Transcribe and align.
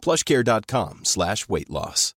plushcare.com 0.00 1.00
slash 1.04 1.48
weight 1.48 1.70
loss. 1.70 2.14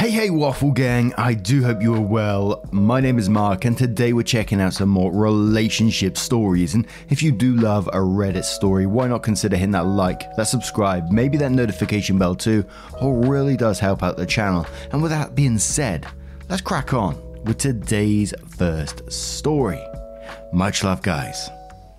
Hey, 0.00 0.10
hey, 0.10 0.30
Waffle 0.30 0.70
Gang, 0.70 1.12
I 1.18 1.34
do 1.34 1.62
hope 1.62 1.82
you 1.82 1.94
are 1.94 2.00
well. 2.00 2.64
My 2.72 3.00
name 3.00 3.18
is 3.18 3.28
Mark, 3.28 3.66
and 3.66 3.76
today 3.76 4.14
we're 4.14 4.22
checking 4.22 4.58
out 4.58 4.72
some 4.72 4.88
more 4.88 5.12
relationship 5.12 6.16
stories. 6.16 6.72
And 6.74 6.86
if 7.10 7.22
you 7.22 7.30
do 7.32 7.54
love 7.54 7.86
a 7.88 7.98
Reddit 7.98 8.44
story, 8.44 8.86
why 8.86 9.08
not 9.08 9.22
consider 9.22 9.56
hitting 9.56 9.72
that 9.72 9.84
like, 9.84 10.34
that 10.36 10.48
subscribe, 10.48 11.10
maybe 11.10 11.36
that 11.36 11.52
notification 11.52 12.18
bell 12.18 12.34
too? 12.34 12.64
All 12.98 13.12
really 13.12 13.58
does 13.58 13.78
help 13.78 14.02
out 14.02 14.16
the 14.16 14.24
channel. 14.24 14.66
And 14.92 15.02
with 15.02 15.10
that 15.10 15.34
being 15.34 15.58
said, 15.58 16.06
let's 16.48 16.62
crack 16.62 16.94
on 16.94 17.20
with 17.44 17.58
today's 17.58 18.32
first 18.56 19.10
story. 19.12 19.82
Much 20.52 20.82
love, 20.82 21.00
guys. 21.00 21.48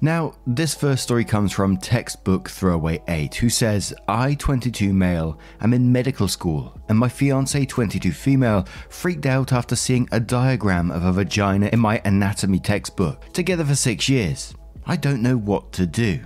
Now, 0.02 0.34
this 0.46 0.76
first 0.76 1.04
story 1.04 1.24
comes 1.24 1.54
from 1.54 1.78
Textbook 1.78 2.50
Throwaway 2.50 3.02
8, 3.08 3.34
who 3.36 3.50
says, 3.50 3.94
I, 4.10 4.34
22 4.34 4.92
male, 4.92 5.40
am 5.62 5.74
in 5.74 5.90
medical 5.90 6.28
school, 6.28 6.78
and 6.90 6.98
my 6.98 7.08
fiance, 7.08 7.66
22 7.66 8.12
female, 8.12 8.68
freaked 8.90 9.26
out 9.26 9.54
after 9.54 9.76
seeing 9.76 10.10
a 10.12 10.20
diagram 10.20 10.92
of 10.92 11.06
a 11.06 11.14
vagina 11.14 11.68
in 11.68 11.80
my 11.80 12.02
anatomy 12.04 12.60
textbook, 12.60 13.32
together 13.32 13.64
for 13.64 13.76
six 13.76 14.10
years. 14.10 14.54
I 14.86 14.98
don't 14.98 15.22
know 15.22 15.38
what 15.38 15.72
to 15.74 15.86
do. 15.86 16.20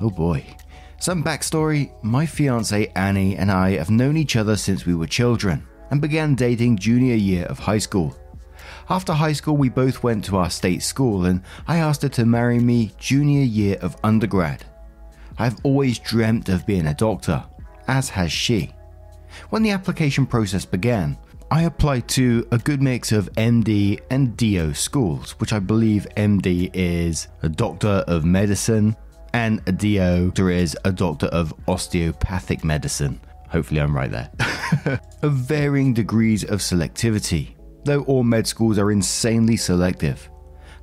Oh 0.00 0.10
boy. 0.10 0.44
Some 1.00 1.24
backstory 1.24 1.90
my 2.04 2.26
fiance 2.26 2.92
Annie 2.94 3.36
and 3.36 3.50
I 3.50 3.72
have 3.72 3.90
known 3.90 4.16
each 4.16 4.36
other 4.36 4.56
since 4.56 4.86
we 4.86 4.94
were 4.94 5.06
children 5.06 5.66
and 5.90 6.00
began 6.00 6.34
dating 6.34 6.78
junior 6.78 7.16
year 7.16 7.46
of 7.46 7.58
high 7.58 7.78
school. 7.78 8.16
After 8.90 9.14
high 9.14 9.32
school, 9.32 9.56
we 9.56 9.70
both 9.70 10.02
went 10.02 10.24
to 10.26 10.36
our 10.36 10.50
state 10.50 10.82
school, 10.82 11.24
and 11.24 11.42
I 11.66 11.78
asked 11.78 12.02
her 12.02 12.08
to 12.10 12.26
marry 12.26 12.58
me 12.58 12.92
junior 12.98 13.44
year 13.44 13.78
of 13.80 13.96
undergrad. 14.04 14.64
I've 15.38 15.56
always 15.64 15.98
dreamt 15.98 16.48
of 16.48 16.66
being 16.66 16.86
a 16.86 16.94
doctor, 16.94 17.44
as 17.88 18.10
has 18.10 18.30
she. 18.30 18.72
When 19.50 19.62
the 19.62 19.70
application 19.70 20.26
process 20.26 20.64
began, 20.64 21.16
I 21.50 21.62
applied 21.62 22.08
to 22.08 22.46
a 22.52 22.58
good 22.58 22.82
mix 22.82 23.10
of 23.10 23.32
MD 23.32 24.00
and 24.10 24.36
DO 24.36 24.74
schools, 24.74 25.32
which 25.40 25.52
I 25.52 25.58
believe 25.60 26.06
MD 26.16 26.70
is 26.74 27.28
a 27.42 27.48
doctor 27.48 28.04
of 28.06 28.24
medicine 28.24 28.96
and 29.32 29.60
a 29.66 29.72
DO 29.72 30.32
is 30.48 30.76
a 30.84 30.92
doctor 30.92 31.26
of 31.26 31.52
osteopathic 31.66 32.64
medicine. 32.64 33.20
Hopefully, 33.48 33.80
I'm 33.80 33.94
right 33.94 34.10
there. 34.10 34.30
of 35.22 35.32
varying 35.32 35.92
degrees 35.92 36.44
of 36.44 36.60
selectivity 36.60 37.54
though 37.84 38.02
all 38.02 38.22
med 38.22 38.46
schools 38.46 38.78
are 38.78 38.90
insanely 38.90 39.56
selective. 39.56 40.28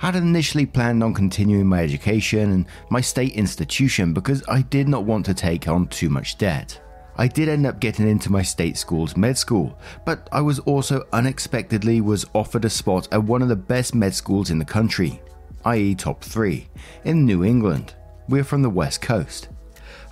I 0.01 0.07
had 0.07 0.15
initially 0.15 0.65
planned 0.65 1.03
on 1.03 1.13
continuing 1.13 1.67
my 1.67 1.83
education 1.83 2.51
and 2.51 2.65
my 2.89 3.01
state 3.01 3.33
institution 3.33 4.13
because 4.13 4.43
I 4.47 4.63
did 4.63 4.89
not 4.89 5.03
want 5.03 5.25
to 5.27 5.33
take 5.33 5.67
on 5.67 5.87
too 5.87 6.09
much 6.09 6.37
debt. 6.39 6.79
I 7.17 7.27
did 7.27 7.49
end 7.49 7.67
up 7.67 7.79
getting 7.79 8.07
into 8.07 8.31
my 8.31 8.41
state 8.41 8.77
school's 8.77 9.15
med 9.15 9.37
school, 9.37 9.77
but 10.05 10.27
I 10.31 10.41
was 10.41 10.59
also 10.59 11.05
unexpectedly 11.13 12.01
was 12.01 12.25
offered 12.33 12.65
a 12.65 12.69
spot 12.69 13.07
at 13.11 13.23
one 13.23 13.43
of 13.43 13.49
the 13.49 13.55
best 13.55 13.93
med 13.93 14.15
schools 14.15 14.49
in 14.49 14.57
the 14.57 14.65
country, 14.65 15.21
i.e. 15.65 15.93
top 15.93 16.23
3, 16.23 16.67
in 17.03 17.25
New 17.25 17.43
England. 17.43 17.93
We're 18.27 18.43
from 18.43 18.63
the 18.63 18.69
west 18.69 19.01
coast. 19.01 19.49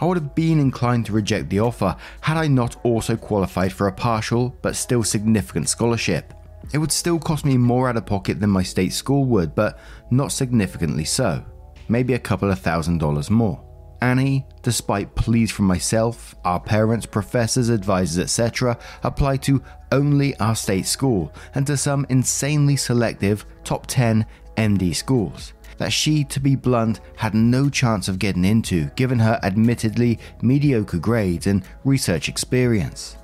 I 0.02 0.06
would 0.06 0.18
have 0.18 0.36
been 0.36 0.60
inclined 0.60 1.08
to 1.08 1.14
reject 1.14 1.50
the 1.50 1.62
offer 1.62 1.96
had 2.22 2.38
I 2.38 2.48
not 2.48 2.76
also 2.84 3.16
qualified 3.16 3.74
for 3.74 3.88
a 3.88 3.92
partial 3.92 4.56
but 4.62 4.76
still 4.76 5.04
significant 5.04 5.68
scholarship. 5.68 6.34
It 6.74 6.78
would 6.78 6.92
still 6.92 7.20
cost 7.20 7.46
me 7.46 7.58
more 7.58 7.90
out 7.90 7.98
of 7.98 8.06
pocket 8.06 8.40
than 8.40 8.50
my 8.50 8.64
state 8.64 8.94
school 8.94 9.26
would, 9.26 9.56
but 9.56 9.80
not 10.12 10.32
significantly 10.32 11.06
so. 11.06 11.44
Maybe 11.88 12.14
a 12.14 12.20
couple 12.20 12.52
of 12.52 12.60
thousand 12.60 13.00
dollars 13.00 13.30
more. 13.30 13.64
Annie, 14.02 14.46
despite 14.62 15.16
pleas 15.16 15.52
from 15.52 15.66
myself, 15.66 16.36
our 16.46 16.60
parents, 16.60 17.06
professors, 17.06 17.70
advisors, 17.70 18.20
etc., 18.20 18.78
applied 19.04 19.42
to 19.44 19.62
only 19.92 20.38
our 20.38 20.56
state 20.56 20.86
school 20.86 21.34
and 21.56 21.68
to 21.68 21.76
some 21.76 22.06
insanely 22.10 22.78
selective 22.78 23.46
top 23.64 23.88
10 23.88 24.26
MD 24.56 24.96
schools 24.96 25.54
that 25.80 25.92
she, 25.92 26.24
to 26.26 26.40
be 26.40 26.56
blunt, 26.56 27.00
had 27.16 27.34
no 27.34 27.70
chance 27.70 28.08
of 28.08 28.20
getting 28.20 28.46
into 28.46 28.86
given 28.92 29.18
her 29.18 29.40
admittedly 29.44 30.20
mediocre 30.42 31.00
grades 31.00 31.48
and 31.48 31.64
research 31.84 32.30
experience. 32.30 33.18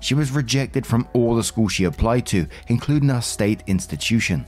She 0.00 0.14
was 0.14 0.30
rejected 0.30 0.86
from 0.86 1.08
all 1.12 1.34
the 1.34 1.42
schools 1.42 1.72
she 1.72 1.84
applied 1.84 2.26
to, 2.26 2.46
including 2.68 3.10
our 3.10 3.22
state 3.22 3.62
institution. 3.66 4.46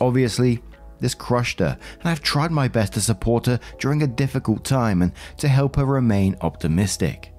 Obviously, 0.00 0.62
this 1.00 1.14
crushed 1.14 1.60
her, 1.60 1.78
and 2.00 2.08
I've 2.08 2.22
tried 2.22 2.50
my 2.50 2.68
best 2.68 2.92
to 2.94 3.00
support 3.00 3.46
her 3.46 3.60
during 3.78 4.02
a 4.02 4.06
difficult 4.06 4.64
time 4.64 5.02
and 5.02 5.12
to 5.38 5.48
help 5.48 5.76
her 5.76 5.84
remain 5.84 6.36
optimistic. 6.40 7.32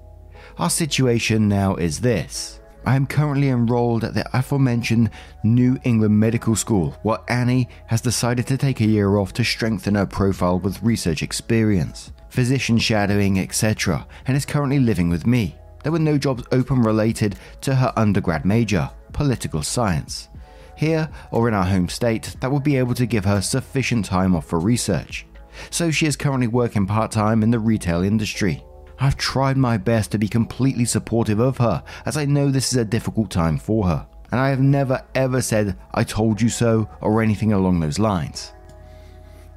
Our 0.58 0.70
situation 0.70 1.48
now 1.48 1.76
is 1.76 2.00
this. 2.00 2.60
I 2.86 2.96
am 2.96 3.06
currently 3.06 3.50
enrolled 3.50 4.04
at 4.04 4.14
the 4.14 4.26
aforementioned 4.36 5.10
New 5.44 5.78
England 5.84 6.18
Medical 6.18 6.56
School, 6.56 6.96
while 7.02 7.24
Annie 7.28 7.68
has 7.86 8.00
decided 8.00 8.46
to 8.46 8.56
take 8.56 8.80
a 8.80 8.86
year 8.86 9.18
off 9.18 9.34
to 9.34 9.44
strengthen 9.44 9.96
her 9.96 10.06
profile 10.06 10.58
with 10.58 10.82
research 10.82 11.22
experience, 11.22 12.10
physician 12.30 12.78
shadowing, 12.78 13.38
etc., 13.38 14.06
and 14.26 14.34
is 14.34 14.46
currently 14.46 14.78
living 14.78 15.10
with 15.10 15.26
me 15.26 15.56
there 15.82 15.92
were 15.92 15.98
no 15.98 16.18
jobs 16.18 16.44
open 16.52 16.82
related 16.82 17.36
to 17.62 17.74
her 17.74 17.92
undergrad 17.96 18.44
major, 18.44 18.90
political 19.12 19.62
science. 19.62 20.28
Here, 20.76 21.10
or 21.30 21.48
in 21.48 21.54
our 21.54 21.64
home 21.64 21.88
state, 21.88 22.36
that 22.40 22.50
would 22.50 22.62
be 22.62 22.76
able 22.76 22.94
to 22.94 23.06
give 23.06 23.24
her 23.24 23.40
sufficient 23.40 24.04
time 24.04 24.34
off 24.34 24.46
for 24.46 24.58
research. 24.58 25.26
So 25.70 25.90
she 25.90 26.06
is 26.06 26.16
currently 26.16 26.46
working 26.46 26.86
part 26.86 27.10
time 27.10 27.42
in 27.42 27.50
the 27.50 27.58
retail 27.58 28.02
industry. 28.02 28.64
I've 28.98 29.16
tried 29.16 29.56
my 29.56 29.76
best 29.76 30.10
to 30.12 30.18
be 30.18 30.28
completely 30.28 30.84
supportive 30.84 31.38
of 31.38 31.58
her, 31.58 31.82
as 32.04 32.16
I 32.16 32.26
know 32.26 32.50
this 32.50 32.72
is 32.72 32.78
a 32.78 32.84
difficult 32.84 33.30
time 33.30 33.58
for 33.58 33.86
her, 33.86 34.06
and 34.30 34.40
I 34.40 34.50
have 34.50 34.60
never 34.60 35.02
ever 35.14 35.40
said, 35.40 35.76
I 35.94 36.04
told 36.04 36.40
you 36.40 36.48
so, 36.48 36.88
or 37.00 37.22
anything 37.22 37.52
along 37.52 37.80
those 37.80 37.98
lines. 37.98 38.52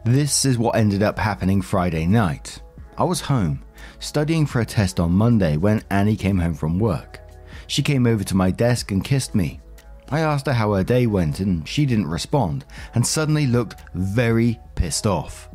This 0.05 0.45
is 0.45 0.57
what 0.57 0.75
ended 0.75 1.03
up 1.03 1.19
happening 1.19 1.61
Friday 1.61 2.05
night. 2.05 2.61
I 2.97 3.03
was 3.03 3.21
home, 3.21 3.63
studying 3.99 4.45
for 4.45 4.61
a 4.61 4.65
test 4.65 4.99
on 4.99 5.11
Monday 5.11 5.57
when 5.57 5.83
Annie 5.89 6.15
came 6.15 6.37
home 6.37 6.53
from 6.53 6.79
work. 6.79 7.19
She 7.67 7.81
came 7.81 8.05
over 8.05 8.23
to 8.23 8.35
my 8.35 8.51
desk 8.51 8.91
and 8.91 9.03
kissed 9.03 9.33
me. 9.33 9.59
I 10.09 10.19
asked 10.19 10.45
her 10.45 10.53
how 10.53 10.73
her 10.73 10.83
day 10.83 11.07
went 11.07 11.39
and 11.39 11.67
she 11.67 11.85
didn't 11.85 12.07
respond 12.07 12.65
and 12.93 13.05
suddenly 13.05 13.47
looked 13.47 13.81
very 13.95 14.59
pissed 14.75 15.07
off. 15.07 15.49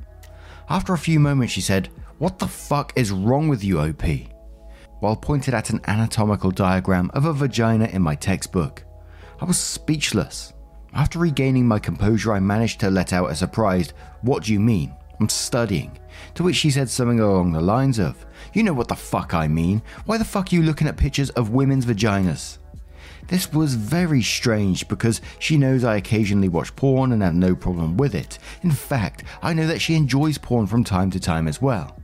After 0.68 0.94
a 0.94 0.98
few 0.98 1.20
moments, 1.20 1.52
she 1.52 1.60
said, 1.60 1.90
What 2.18 2.38
the 2.38 2.48
fuck 2.48 2.92
is 2.96 3.12
wrong 3.12 3.48
with 3.48 3.62
you, 3.62 3.80
OP? 3.80 4.02
While 4.98 5.16
pointed 5.16 5.54
at 5.54 5.70
an 5.70 5.80
anatomical 5.86 6.50
diagram 6.50 7.10
of 7.14 7.24
a 7.24 7.32
vagina 7.32 7.86
in 7.86 8.02
my 8.02 8.16
textbook. 8.16 8.84
I 9.40 9.44
was 9.44 9.58
speechless. 9.58 10.52
After 10.92 11.20
regaining 11.20 11.68
my 11.68 11.78
composure, 11.78 12.32
I 12.32 12.40
managed 12.40 12.80
to 12.80 12.90
let 12.90 13.12
out 13.12 13.30
a 13.30 13.36
surprised, 13.36 13.92
What 14.22 14.42
do 14.42 14.52
you 14.52 14.58
mean? 14.58 14.92
I'm 15.20 15.28
studying. 15.28 15.97
To 16.34 16.42
which 16.42 16.56
she 16.56 16.70
said 16.70 16.88
something 16.88 17.20
along 17.20 17.52
the 17.52 17.60
lines 17.60 17.98
of, 17.98 18.24
You 18.52 18.62
know 18.62 18.72
what 18.72 18.88
the 18.88 18.94
fuck 18.94 19.34
I 19.34 19.48
mean. 19.48 19.82
Why 20.06 20.18
the 20.18 20.24
fuck 20.24 20.52
are 20.52 20.56
you 20.56 20.62
looking 20.62 20.86
at 20.86 20.96
pictures 20.96 21.30
of 21.30 21.50
women's 21.50 21.86
vaginas? 21.86 22.58
This 23.28 23.52
was 23.52 23.74
very 23.74 24.22
strange 24.22 24.88
because 24.88 25.20
she 25.38 25.58
knows 25.58 25.84
I 25.84 25.96
occasionally 25.96 26.48
watch 26.48 26.74
porn 26.76 27.12
and 27.12 27.22
have 27.22 27.34
no 27.34 27.54
problem 27.54 27.96
with 27.96 28.14
it. 28.14 28.38
In 28.62 28.70
fact, 28.70 29.24
I 29.42 29.52
know 29.52 29.66
that 29.66 29.80
she 29.80 29.94
enjoys 29.94 30.38
porn 30.38 30.66
from 30.66 30.82
time 30.82 31.10
to 31.10 31.20
time 31.20 31.46
as 31.46 31.60
well. 31.60 31.98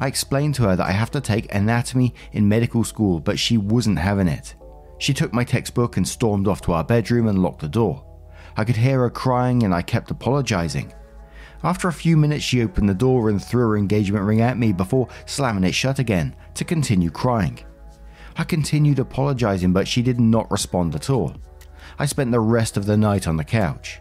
I 0.00 0.08
explained 0.08 0.56
to 0.56 0.64
her 0.64 0.76
that 0.76 0.86
I 0.86 0.90
have 0.90 1.10
to 1.12 1.20
take 1.20 1.54
anatomy 1.54 2.14
in 2.32 2.48
medical 2.48 2.84
school, 2.84 3.20
but 3.20 3.38
she 3.38 3.56
wasn't 3.56 3.98
having 3.98 4.28
it. 4.28 4.54
She 4.98 5.14
took 5.14 5.32
my 5.32 5.44
textbook 5.44 5.96
and 5.96 6.06
stormed 6.06 6.48
off 6.48 6.60
to 6.62 6.72
our 6.72 6.84
bedroom 6.84 7.28
and 7.28 7.42
locked 7.42 7.60
the 7.60 7.68
door. 7.68 8.04
I 8.56 8.64
could 8.64 8.76
hear 8.76 9.00
her 9.00 9.10
crying 9.10 9.62
and 9.62 9.74
I 9.74 9.82
kept 9.82 10.10
apologizing. 10.10 10.92
After 11.62 11.88
a 11.88 11.92
few 11.92 12.16
minutes, 12.16 12.44
she 12.44 12.62
opened 12.62 12.88
the 12.88 12.94
door 12.94 13.28
and 13.28 13.42
threw 13.42 13.68
her 13.68 13.76
engagement 13.76 14.24
ring 14.24 14.40
at 14.40 14.58
me 14.58 14.72
before 14.72 15.08
slamming 15.24 15.64
it 15.64 15.74
shut 15.74 15.98
again 15.98 16.34
to 16.54 16.64
continue 16.64 17.10
crying. 17.10 17.58
I 18.36 18.44
continued 18.44 18.98
apologizing, 18.98 19.72
but 19.72 19.88
she 19.88 20.02
did 20.02 20.20
not 20.20 20.50
respond 20.50 20.94
at 20.94 21.08
all. 21.08 21.34
I 21.98 22.06
spent 22.06 22.30
the 22.30 22.40
rest 22.40 22.76
of 22.76 22.84
the 22.84 22.96
night 22.96 23.26
on 23.26 23.36
the 23.36 23.44
couch. 23.44 24.00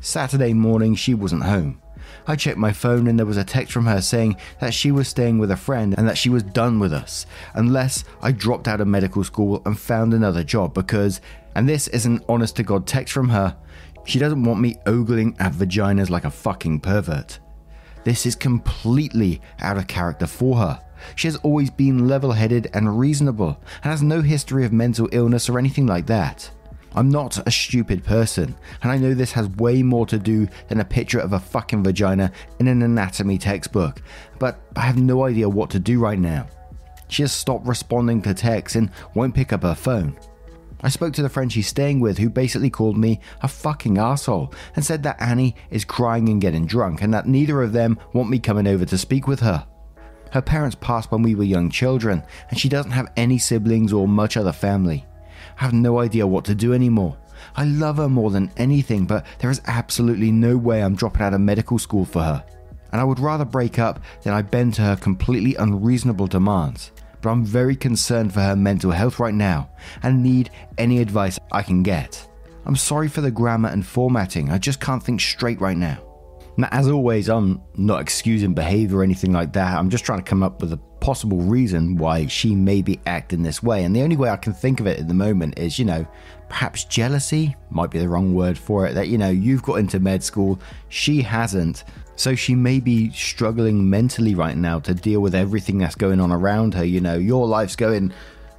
Saturday 0.00 0.52
morning, 0.52 0.94
she 0.94 1.14
wasn't 1.14 1.44
home. 1.44 1.80
I 2.26 2.36
checked 2.36 2.58
my 2.58 2.72
phone 2.72 3.06
and 3.06 3.18
there 3.18 3.26
was 3.26 3.36
a 3.36 3.44
text 3.44 3.72
from 3.72 3.86
her 3.86 4.00
saying 4.00 4.36
that 4.60 4.74
she 4.74 4.92
was 4.92 5.08
staying 5.08 5.38
with 5.38 5.50
a 5.50 5.56
friend 5.56 5.94
and 5.96 6.08
that 6.08 6.18
she 6.18 6.28
was 6.28 6.42
done 6.42 6.78
with 6.78 6.92
us, 6.92 7.26
unless 7.54 8.04
I 8.20 8.32
dropped 8.32 8.68
out 8.68 8.80
of 8.80 8.88
medical 8.88 9.24
school 9.24 9.62
and 9.64 9.78
found 9.78 10.12
another 10.12 10.44
job 10.44 10.74
because, 10.74 11.20
and 11.54 11.68
this 11.68 11.88
is 11.88 12.06
an 12.06 12.22
honest 12.28 12.56
to 12.56 12.62
God 12.62 12.86
text 12.86 13.12
from 13.12 13.30
her, 13.30 13.56
she 14.04 14.18
doesn't 14.18 14.44
want 14.44 14.60
me 14.60 14.76
ogling 14.86 15.36
at 15.38 15.52
vaginas 15.52 16.10
like 16.10 16.24
a 16.24 16.30
fucking 16.30 16.80
pervert. 16.80 17.38
This 18.04 18.26
is 18.26 18.34
completely 18.34 19.40
out 19.60 19.78
of 19.78 19.86
character 19.86 20.26
for 20.26 20.56
her. 20.56 20.80
She 21.16 21.28
has 21.28 21.36
always 21.36 21.70
been 21.70 22.08
level 22.08 22.32
headed 22.32 22.70
and 22.74 22.98
reasonable 22.98 23.60
and 23.82 23.90
has 23.90 24.02
no 24.02 24.20
history 24.20 24.64
of 24.64 24.72
mental 24.72 25.08
illness 25.12 25.48
or 25.48 25.58
anything 25.58 25.86
like 25.86 26.06
that. 26.06 26.50
I'm 26.94 27.08
not 27.08 27.46
a 27.46 27.50
stupid 27.50 28.04
person, 28.04 28.54
and 28.82 28.92
I 28.92 28.98
know 28.98 29.14
this 29.14 29.32
has 29.32 29.48
way 29.48 29.82
more 29.82 30.06
to 30.06 30.18
do 30.18 30.46
than 30.68 30.80
a 30.80 30.84
picture 30.84 31.20
of 31.20 31.32
a 31.32 31.40
fucking 31.40 31.82
vagina 31.82 32.30
in 32.58 32.68
an 32.68 32.82
anatomy 32.82 33.38
textbook, 33.38 34.02
but 34.38 34.60
I 34.76 34.80
have 34.80 34.98
no 34.98 35.24
idea 35.24 35.48
what 35.48 35.70
to 35.70 35.78
do 35.78 35.98
right 35.98 36.18
now. 36.18 36.46
She 37.08 37.22
has 37.22 37.32
stopped 37.32 37.66
responding 37.66 38.20
to 38.22 38.34
texts 38.34 38.76
and 38.76 38.90
won't 39.14 39.34
pick 39.34 39.52
up 39.52 39.62
her 39.62 39.74
phone. 39.74 40.18
I 40.82 40.88
spoke 40.88 41.14
to 41.14 41.22
the 41.22 41.28
friend 41.28 41.52
she's 41.52 41.68
staying 41.68 42.00
with 42.00 42.18
who 42.18 42.28
basically 42.28 42.70
called 42.70 42.96
me 42.96 43.20
a 43.40 43.48
fucking 43.48 43.98
asshole 43.98 44.52
and 44.74 44.84
said 44.84 45.02
that 45.04 45.20
Annie 45.20 45.54
is 45.70 45.84
crying 45.84 46.28
and 46.28 46.40
getting 46.40 46.66
drunk 46.66 47.02
and 47.02 47.14
that 47.14 47.26
neither 47.26 47.62
of 47.62 47.72
them 47.72 47.98
want 48.12 48.30
me 48.30 48.38
coming 48.38 48.66
over 48.66 48.84
to 48.84 48.98
speak 48.98 49.26
with 49.28 49.40
her. 49.40 49.66
Her 50.32 50.42
parents 50.42 50.76
passed 50.80 51.12
when 51.12 51.22
we 51.22 51.34
were 51.34 51.44
young 51.44 51.68
children, 51.70 52.22
and 52.48 52.58
she 52.58 52.70
doesn't 52.70 52.92
have 52.92 53.12
any 53.18 53.36
siblings 53.36 53.92
or 53.92 54.08
much 54.08 54.38
other 54.38 54.52
family. 54.52 55.04
I 55.58 55.64
have 55.64 55.74
no 55.74 56.00
idea 56.00 56.26
what 56.26 56.46
to 56.46 56.54
do 56.54 56.72
anymore. 56.72 57.18
I 57.54 57.64
love 57.64 57.98
her 57.98 58.08
more 58.08 58.30
than 58.30 58.50
anything, 58.56 59.04
but 59.04 59.26
there 59.40 59.50
is 59.50 59.60
absolutely 59.66 60.32
no 60.32 60.56
way 60.56 60.82
I'm 60.82 60.96
dropping 60.96 61.20
out 61.20 61.34
of 61.34 61.42
medical 61.42 61.78
school 61.78 62.06
for 62.06 62.22
her. 62.22 62.44
And 62.92 63.00
I 63.00 63.04
would 63.04 63.18
rather 63.18 63.44
break 63.44 63.78
up 63.78 64.00
than 64.22 64.32
I 64.32 64.40
bend 64.40 64.72
to 64.74 64.82
her 64.82 64.96
completely 64.96 65.54
unreasonable 65.56 66.28
demands. 66.28 66.92
But 67.22 67.30
I'm 67.30 67.44
very 67.44 67.76
concerned 67.76 68.34
for 68.34 68.40
her 68.40 68.56
mental 68.56 68.90
health 68.90 69.18
right 69.18 69.34
now 69.34 69.70
and 70.02 70.22
need 70.22 70.50
any 70.76 70.98
advice 70.98 71.38
I 71.52 71.62
can 71.62 71.82
get. 71.82 72.28
I'm 72.66 72.76
sorry 72.76 73.08
for 73.08 73.20
the 73.20 73.30
grammar 73.30 73.70
and 73.70 73.86
formatting, 73.86 74.50
I 74.50 74.58
just 74.58 74.80
can't 74.80 75.02
think 75.02 75.20
straight 75.20 75.60
right 75.60 75.76
now. 75.76 75.98
Now, 76.56 76.68
as 76.70 76.88
always, 76.88 77.30
I'm 77.30 77.62
not 77.76 78.00
excusing 78.00 78.54
behavior 78.54 78.98
or 78.98 79.02
anything 79.02 79.32
like 79.32 79.52
that. 79.54 79.78
I'm 79.78 79.88
just 79.88 80.04
trying 80.04 80.18
to 80.18 80.24
come 80.24 80.42
up 80.42 80.60
with 80.60 80.72
a 80.72 80.80
possible 81.02 81.38
reason 81.38 81.96
why 81.96 82.28
she 82.28 82.54
may 82.54 82.80
be 82.80 83.00
acting 83.06 83.42
this 83.42 83.60
way. 83.60 83.82
And 83.82 83.94
the 83.94 84.02
only 84.02 84.16
way 84.16 84.30
I 84.30 84.36
can 84.36 84.52
think 84.52 84.78
of 84.78 84.86
it 84.86 85.00
at 85.00 85.08
the 85.08 85.14
moment 85.14 85.58
is, 85.58 85.76
you 85.76 85.84
know, 85.84 86.06
perhaps 86.48 86.84
jealousy 86.84 87.56
might 87.70 87.90
be 87.90 87.98
the 87.98 88.08
wrong 88.08 88.34
word 88.34 88.56
for 88.56 88.86
it. 88.86 88.94
That, 88.94 89.08
you 89.08 89.18
know, 89.18 89.28
you've 89.28 89.64
got 89.64 89.80
into 89.80 89.98
med 89.98 90.22
school, 90.22 90.60
she 90.88 91.20
hasn't. 91.20 91.82
So 92.14 92.36
she 92.36 92.54
may 92.54 92.78
be 92.78 93.10
struggling 93.10 93.90
mentally 93.90 94.36
right 94.36 94.56
now 94.56 94.78
to 94.78 94.94
deal 94.94 95.20
with 95.20 95.34
everything 95.34 95.78
that's 95.78 95.96
going 95.96 96.20
on 96.20 96.30
around 96.30 96.74
her. 96.74 96.84
You 96.84 97.00
know, 97.00 97.16
your 97.16 97.48
life's 97.48 97.74
going 97.74 98.12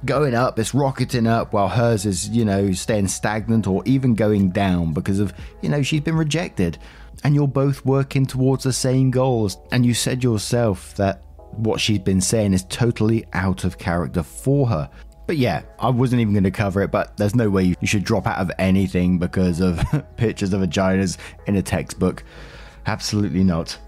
going 0.04 0.34
up, 0.34 0.58
it's 0.58 0.74
rocketing 0.74 1.26
up, 1.26 1.54
while 1.54 1.68
hers 1.68 2.04
is, 2.04 2.28
you 2.28 2.44
know, 2.44 2.72
staying 2.72 3.08
stagnant 3.08 3.66
or 3.66 3.82
even 3.86 4.14
going 4.14 4.50
down 4.50 4.92
because 4.92 5.18
of, 5.18 5.32
you 5.62 5.70
know, 5.70 5.82
she's 5.82 6.02
been 6.02 6.16
rejected 6.16 6.76
and 7.22 7.34
you're 7.34 7.48
both 7.48 7.86
working 7.86 8.26
towards 8.26 8.64
the 8.64 8.72
same 8.72 9.10
goals. 9.10 9.56
And 9.72 9.86
you 9.86 9.94
said 9.94 10.22
yourself 10.22 10.94
that 10.96 11.22
what 11.58 11.80
she's 11.80 11.98
been 11.98 12.20
saying 12.20 12.52
is 12.52 12.64
totally 12.64 13.24
out 13.32 13.64
of 13.64 13.78
character 13.78 14.22
for 14.22 14.66
her. 14.68 14.90
But 15.26 15.38
yeah, 15.38 15.62
I 15.78 15.88
wasn't 15.88 16.20
even 16.20 16.34
going 16.34 16.44
to 16.44 16.50
cover 16.50 16.82
it, 16.82 16.90
but 16.90 17.16
there's 17.16 17.34
no 17.34 17.48
way 17.48 17.74
you 17.80 17.86
should 17.86 18.04
drop 18.04 18.26
out 18.26 18.38
of 18.38 18.50
anything 18.58 19.18
because 19.18 19.60
of 19.60 19.82
pictures 20.16 20.52
of 20.52 20.60
vaginas 20.60 21.16
in 21.46 21.56
a 21.56 21.62
textbook. 21.62 22.24
Absolutely 22.86 23.42
not. 23.42 23.78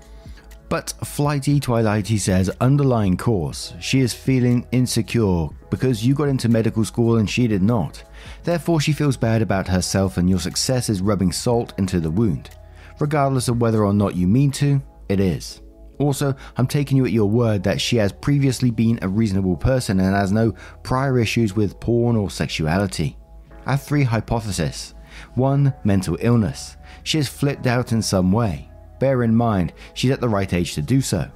But 0.68 0.94
Flighty 1.04 1.60
Twilighty 1.60 2.18
says, 2.18 2.50
underlying 2.60 3.16
cause, 3.16 3.74
she 3.80 4.00
is 4.00 4.12
feeling 4.12 4.66
insecure 4.72 5.48
because 5.70 6.04
you 6.04 6.14
got 6.14 6.28
into 6.28 6.48
medical 6.48 6.84
school 6.84 7.18
and 7.18 7.30
she 7.30 7.46
did 7.46 7.62
not. 7.62 8.02
Therefore, 8.42 8.80
she 8.80 8.92
feels 8.92 9.16
bad 9.16 9.42
about 9.42 9.68
herself, 9.68 10.16
and 10.16 10.28
your 10.28 10.40
success 10.40 10.88
is 10.88 11.00
rubbing 11.00 11.30
salt 11.30 11.72
into 11.78 12.00
the 12.00 12.10
wound. 12.10 12.50
Regardless 12.98 13.46
of 13.46 13.60
whether 13.60 13.84
or 13.84 13.92
not 13.92 14.16
you 14.16 14.26
mean 14.26 14.50
to, 14.52 14.82
it 15.08 15.20
is. 15.20 15.60
Also, 15.98 16.34
I'm 16.56 16.66
taking 16.66 16.96
you 16.96 17.04
at 17.04 17.12
your 17.12 17.28
word 17.28 17.62
that 17.64 17.80
she 17.80 17.96
has 17.96 18.12
previously 18.12 18.70
been 18.70 18.98
a 19.02 19.08
reasonable 19.08 19.56
person 19.56 20.00
and 20.00 20.14
has 20.14 20.32
no 20.32 20.52
prior 20.82 21.18
issues 21.18 21.56
with 21.56 21.80
porn 21.80 22.16
or 22.16 22.30
sexuality. 22.30 23.16
I 23.64 23.72
have 23.72 23.82
three 23.82 24.02
hypotheses. 24.04 24.94
One, 25.34 25.74
mental 25.84 26.18
illness. 26.20 26.76
She 27.02 27.18
has 27.18 27.28
flipped 27.28 27.66
out 27.66 27.92
in 27.92 28.02
some 28.02 28.32
way. 28.32 28.70
Bear 28.98 29.22
in 29.22 29.34
mind, 29.34 29.72
she's 29.94 30.10
at 30.10 30.20
the 30.20 30.28
right 30.28 30.52
age 30.52 30.74
to 30.74 30.82
do 30.82 31.00
so. 31.00 31.30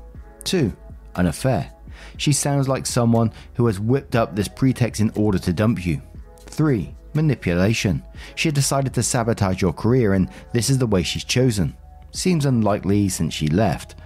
Two, 0.44 0.76
an 1.16 1.26
affair. 1.26 1.72
She 2.16 2.32
sounds 2.32 2.68
like 2.68 2.86
someone 2.86 3.32
who 3.54 3.66
has 3.66 3.80
whipped 3.80 4.16
up 4.16 4.34
this 4.34 4.48
pretext 4.48 5.00
in 5.00 5.10
order 5.14 5.38
to 5.38 5.52
dump 5.52 5.84
you. 5.84 6.00
Three, 6.38 6.94
manipulation. 7.14 8.02
She 8.34 8.48
had 8.48 8.54
decided 8.54 8.94
to 8.94 9.02
sabotage 9.02 9.60
your 9.60 9.72
career, 9.72 10.14
and 10.14 10.30
this 10.52 10.70
is 10.70 10.78
the 10.78 10.86
way 10.86 11.02
she's 11.02 11.24
chosen. 11.24 11.76
Seems 12.12 12.46
unlikely 12.46 13.08
since 13.08 13.34
she 13.34 13.48
left. 13.48 13.96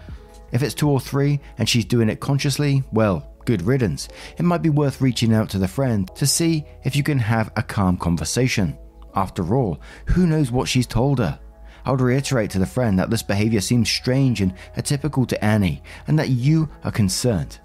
If 0.55 0.63
it's 0.63 0.73
two 0.73 0.89
or 0.89 1.01
three 1.01 1.41
and 1.59 1.69
she's 1.69 1.85
doing 1.85 2.09
it 2.09 2.21
consciously, 2.21 2.85
well, 2.93 3.29
good 3.45 3.61
riddance. 3.61 4.09
It 4.39 4.45
might 4.45 4.63
be 4.63 4.71
worth 4.71 5.01
reaching 5.01 5.35
out 5.35 5.51
to 5.51 5.59
the 5.59 5.67
friend 5.67 6.09
to 6.15 6.29
see 6.29 6.65
if 6.85 6.95
you 6.95 7.03
can 7.03 7.19
have 7.19 7.53
a 7.57 7.63
calm 7.63 7.97
conversation. 7.97 8.79
After 9.17 9.57
all, 9.57 9.81
who 10.07 10.29
knows 10.29 10.53
what 10.53 10.69
she's 10.69 10.87
told 10.87 11.19
her? 11.19 11.41
I 11.85 11.91
would 11.91 12.01
reiterate 12.01 12.51
to 12.53 12.61
the 12.61 12.67
friend 12.67 12.97
that 13.01 13.11
this 13.11 13.23
behavior 13.23 13.61
seems 13.61 13.91
strange 13.91 14.41
and 14.41 14.55
atypical 14.77 15.27
to 15.29 15.45
Annie, 15.45 15.83
and 16.07 16.17
that 16.21 16.31
you 16.31 16.69
are 16.85 16.93
concerned. 16.93 17.59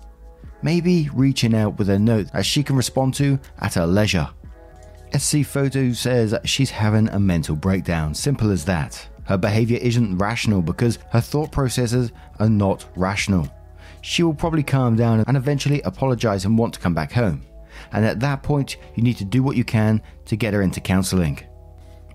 Maybe 0.63 1.09
reaching 1.13 1.53
out 1.53 1.77
with 1.77 1.89
a 1.89 1.99
note 1.99 2.33
that 2.33 2.45
she 2.45 2.63
can 2.63 2.75
respond 2.75 3.13
to 3.15 3.39
at 3.59 3.75
her 3.75 3.85
leisure. 3.85 4.29
SC 5.15 5.45
Photo 5.45 5.93
says 5.93 6.35
she's 6.43 6.71
having 6.71 7.07
a 7.09 7.19
mental 7.19 7.55
breakdown, 7.55 8.15
simple 8.15 8.51
as 8.51 8.65
that. 8.65 9.07
Her 9.29 9.37
behavior 9.37 9.77
isn't 9.79 10.17
rational 10.17 10.63
because 10.63 10.97
her 11.11 11.21
thought 11.21 11.51
processes 11.51 12.11
are 12.39 12.49
not 12.49 12.87
rational. 12.95 13.47
She 14.01 14.23
will 14.23 14.33
probably 14.33 14.63
calm 14.63 14.95
down 14.95 15.23
and 15.27 15.37
eventually 15.37 15.83
apologize 15.83 16.45
and 16.45 16.57
want 16.57 16.73
to 16.73 16.79
come 16.79 16.95
back 16.95 17.11
home. 17.11 17.43
And 17.91 18.03
at 18.03 18.19
that 18.21 18.41
point, 18.41 18.77
you 18.95 19.03
need 19.03 19.17
to 19.17 19.25
do 19.25 19.43
what 19.43 19.55
you 19.55 19.63
can 19.63 20.01
to 20.25 20.35
get 20.35 20.55
her 20.55 20.63
into 20.63 20.81
counseling. 20.81 21.41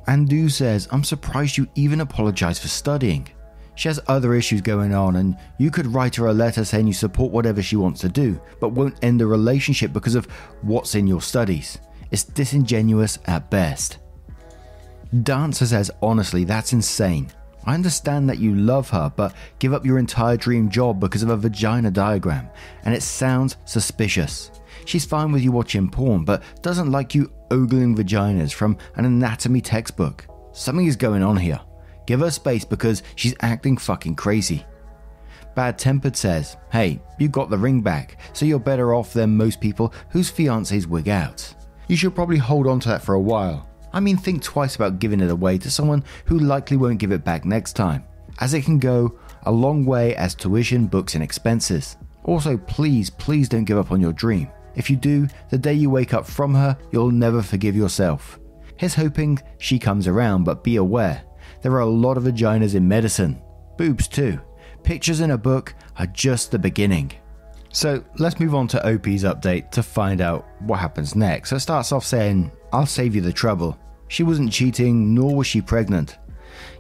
Andu 0.08 0.50
says, 0.50 0.88
I'm 0.90 1.04
surprised 1.04 1.56
you 1.56 1.68
even 1.76 2.00
apologize 2.00 2.58
for 2.58 2.66
studying. 2.66 3.28
She 3.76 3.86
has 3.86 4.00
other 4.08 4.34
issues 4.34 4.60
going 4.60 4.92
on, 4.92 5.14
and 5.14 5.36
you 5.56 5.70
could 5.70 5.86
write 5.86 6.16
her 6.16 6.26
a 6.26 6.32
letter 6.32 6.64
saying 6.64 6.88
you 6.88 6.92
support 6.92 7.30
whatever 7.30 7.62
she 7.62 7.76
wants 7.76 8.00
to 8.00 8.08
do, 8.08 8.40
but 8.58 8.72
won't 8.72 9.02
end 9.04 9.20
the 9.20 9.26
relationship 9.28 9.92
because 9.92 10.16
of 10.16 10.26
what's 10.62 10.96
in 10.96 11.06
your 11.06 11.22
studies. 11.22 11.78
It's 12.10 12.24
disingenuous 12.24 13.20
at 13.26 13.50
best. 13.50 13.98
Dancer 15.22 15.66
says, 15.66 15.90
honestly, 16.02 16.44
that's 16.44 16.72
insane. 16.72 17.30
I 17.66 17.74
understand 17.74 18.28
that 18.28 18.38
you 18.38 18.54
love 18.54 18.90
her, 18.90 19.12
but 19.14 19.34
give 19.58 19.72
up 19.72 19.86
your 19.86 19.98
entire 19.98 20.36
dream 20.36 20.68
job 20.68 21.00
because 21.00 21.22
of 21.22 21.30
a 21.30 21.36
vagina 21.36 21.90
diagram, 21.90 22.48
and 22.84 22.94
it 22.94 23.02
sounds 23.02 23.56
suspicious. 23.64 24.50
She's 24.84 25.04
fine 25.04 25.32
with 25.32 25.42
you 25.42 25.52
watching 25.52 25.88
porn, 25.88 26.24
but 26.24 26.42
doesn't 26.62 26.90
like 26.90 27.14
you 27.14 27.32
ogling 27.50 27.96
vaginas 27.96 28.52
from 28.52 28.76
an 28.96 29.04
anatomy 29.04 29.60
textbook. 29.60 30.26
Something 30.52 30.86
is 30.86 30.96
going 30.96 31.22
on 31.22 31.36
here. 31.36 31.60
Give 32.06 32.20
her 32.20 32.30
space 32.30 32.64
because 32.64 33.02
she's 33.16 33.34
acting 33.40 33.76
fucking 33.76 34.16
crazy. 34.16 34.66
Bad 35.54 35.78
Tempered 35.78 36.16
says, 36.16 36.56
Hey, 36.70 37.00
you 37.18 37.28
got 37.28 37.48
the 37.48 37.56
ring 37.56 37.80
back, 37.80 38.18
so 38.32 38.44
you're 38.44 38.58
better 38.58 38.94
off 38.94 39.12
than 39.12 39.36
most 39.36 39.60
people 39.60 39.94
whose 40.10 40.30
fiancés 40.30 40.86
wig 40.86 41.08
out. 41.08 41.54
You 41.88 41.96
should 41.96 42.14
probably 42.14 42.38
hold 42.38 42.66
on 42.66 42.80
to 42.80 42.88
that 42.88 43.02
for 43.02 43.14
a 43.14 43.20
while. 43.20 43.68
I 43.94 44.00
mean, 44.00 44.16
think 44.16 44.42
twice 44.42 44.74
about 44.74 44.98
giving 44.98 45.20
it 45.20 45.30
away 45.30 45.56
to 45.58 45.70
someone 45.70 46.02
who 46.24 46.40
likely 46.40 46.76
won't 46.76 46.98
give 46.98 47.12
it 47.12 47.24
back 47.24 47.44
next 47.44 47.74
time, 47.74 48.04
as 48.40 48.52
it 48.52 48.64
can 48.64 48.80
go 48.80 49.16
a 49.46 49.52
long 49.52 49.86
way 49.86 50.16
as 50.16 50.34
tuition, 50.34 50.88
books, 50.88 51.14
and 51.14 51.22
expenses. 51.22 51.96
Also, 52.24 52.56
please, 52.56 53.08
please 53.08 53.48
don't 53.48 53.64
give 53.64 53.78
up 53.78 53.92
on 53.92 54.00
your 54.00 54.12
dream. 54.12 54.50
If 54.74 54.90
you 54.90 54.96
do, 54.96 55.28
the 55.50 55.58
day 55.58 55.74
you 55.74 55.90
wake 55.90 56.12
up 56.12 56.26
from 56.26 56.54
her, 56.54 56.76
you'll 56.90 57.12
never 57.12 57.40
forgive 57.40 57.76
yourself. 57.76 58.40
Here's 58.76 58.96
hoping 58.96 59.40
she 59.58 59.78
comes 59.78 60.08
around, 60.08 60.42
but 60.42 60.64
be 60.64 60.76
aware 60.76 61.22
there 61.62 61.72
are 61.72 61.80
a 61.80 61.86
lot 61.86 62.16
of 62.16 62.24
vaginas 62.24 62.74
in 62.74 62.88
medicine, 62.88 63.40
boobs 63.78 64.08
too. 64.08 64.40
Pictures 64.82 65.20
in 65.20 65.30
a 65.30 65.38
book 65.38 65.74
are 65.98 66.06
just 66.08 66.50
the 66.50 66.58
beginning. 66.58 67.12
So 67.70 68.04
let's 68.18 68.38
move 68.40 68.54
on 68.54 68.68
to 68.68 68.86
OP's 68.86 69.24
update 69.24 69.70
to 69.70 69.82
find 69.82 70.20
out 70.20 70.46
what 70.60 70.78
happens 70.78 71.14
next. 71.14 71.50
So 71.50 71.56
it 71.56 71.60
starts 71.60 71.92
off 71.92 72.04
saying, 72.04 72.52
I'll 72.72 72.86
save 72.86 73.14
you 73.14 73.20
the 73.20 73.32
trouble. 73.32 73.78
She 74.14 74.22
wasn't 74.22 74.52
cheating, 74.52 75.12
nor 75.12 75.34
was 75.34 75.48
she 75.48 75.60
pregnant. 75.60 76.18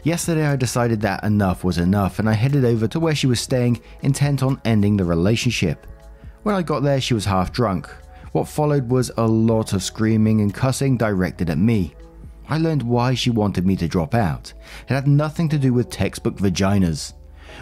Yesterday, 0.04 0.46
I 0.46 0.54
decided 0.54 1.00
that 1.00 1.24
enough 1.24 1.64
was 1.64 1.78
enough 1.78 2.20
and 2.20 2.30
I 2.30 2.32
headed 2.32 2.64
over 2.64 2.86
to 2.86 3.00
where 3.00 3.16
she 3.16 3.26
was 3.26 3.40
staying, 3.40 3.82
intent 4.02 4.44
on 4.44 4.60
ending 4.64 4.96
the 4.96 5.04
relationship. 5.04 5.84
When 6.44 6.54
I 6.54 6.62
got 6.62 6.84
there, 6.84 7.00
she 7.00 7.12
was 7.12 7.24
half 7.24 7.50
drunk. 7.50 7.92
What 8.30 8.46
followed 8.46 8.88
was 8.88 9.10
a 9.16 9.26
lot 9.26 9.72
of 9.72 9.82
screaming 9.82 10.42
and 10.42 10.54
cussing 10.54 10.96
directed 10.96 11.50
at 11.50 11.58
me. 11.58 11.96
I 12.48 12.58
learned 12.58 12.84
why 12.84 13.14
she 13.14 13.30
wanted 13.30 13.66
me 13.66 13.74
to 13.78 13.88
drop 13.88 14.14
out. 14.14 14.52
It 14.88 14.94
had 14.94 15.08
nothing 15.08 15.48
to 15.48 15.58
do 15.58 15.72
with 15.74 15.90
textbook 15.90 16.36
vaginas. 16.36 17.14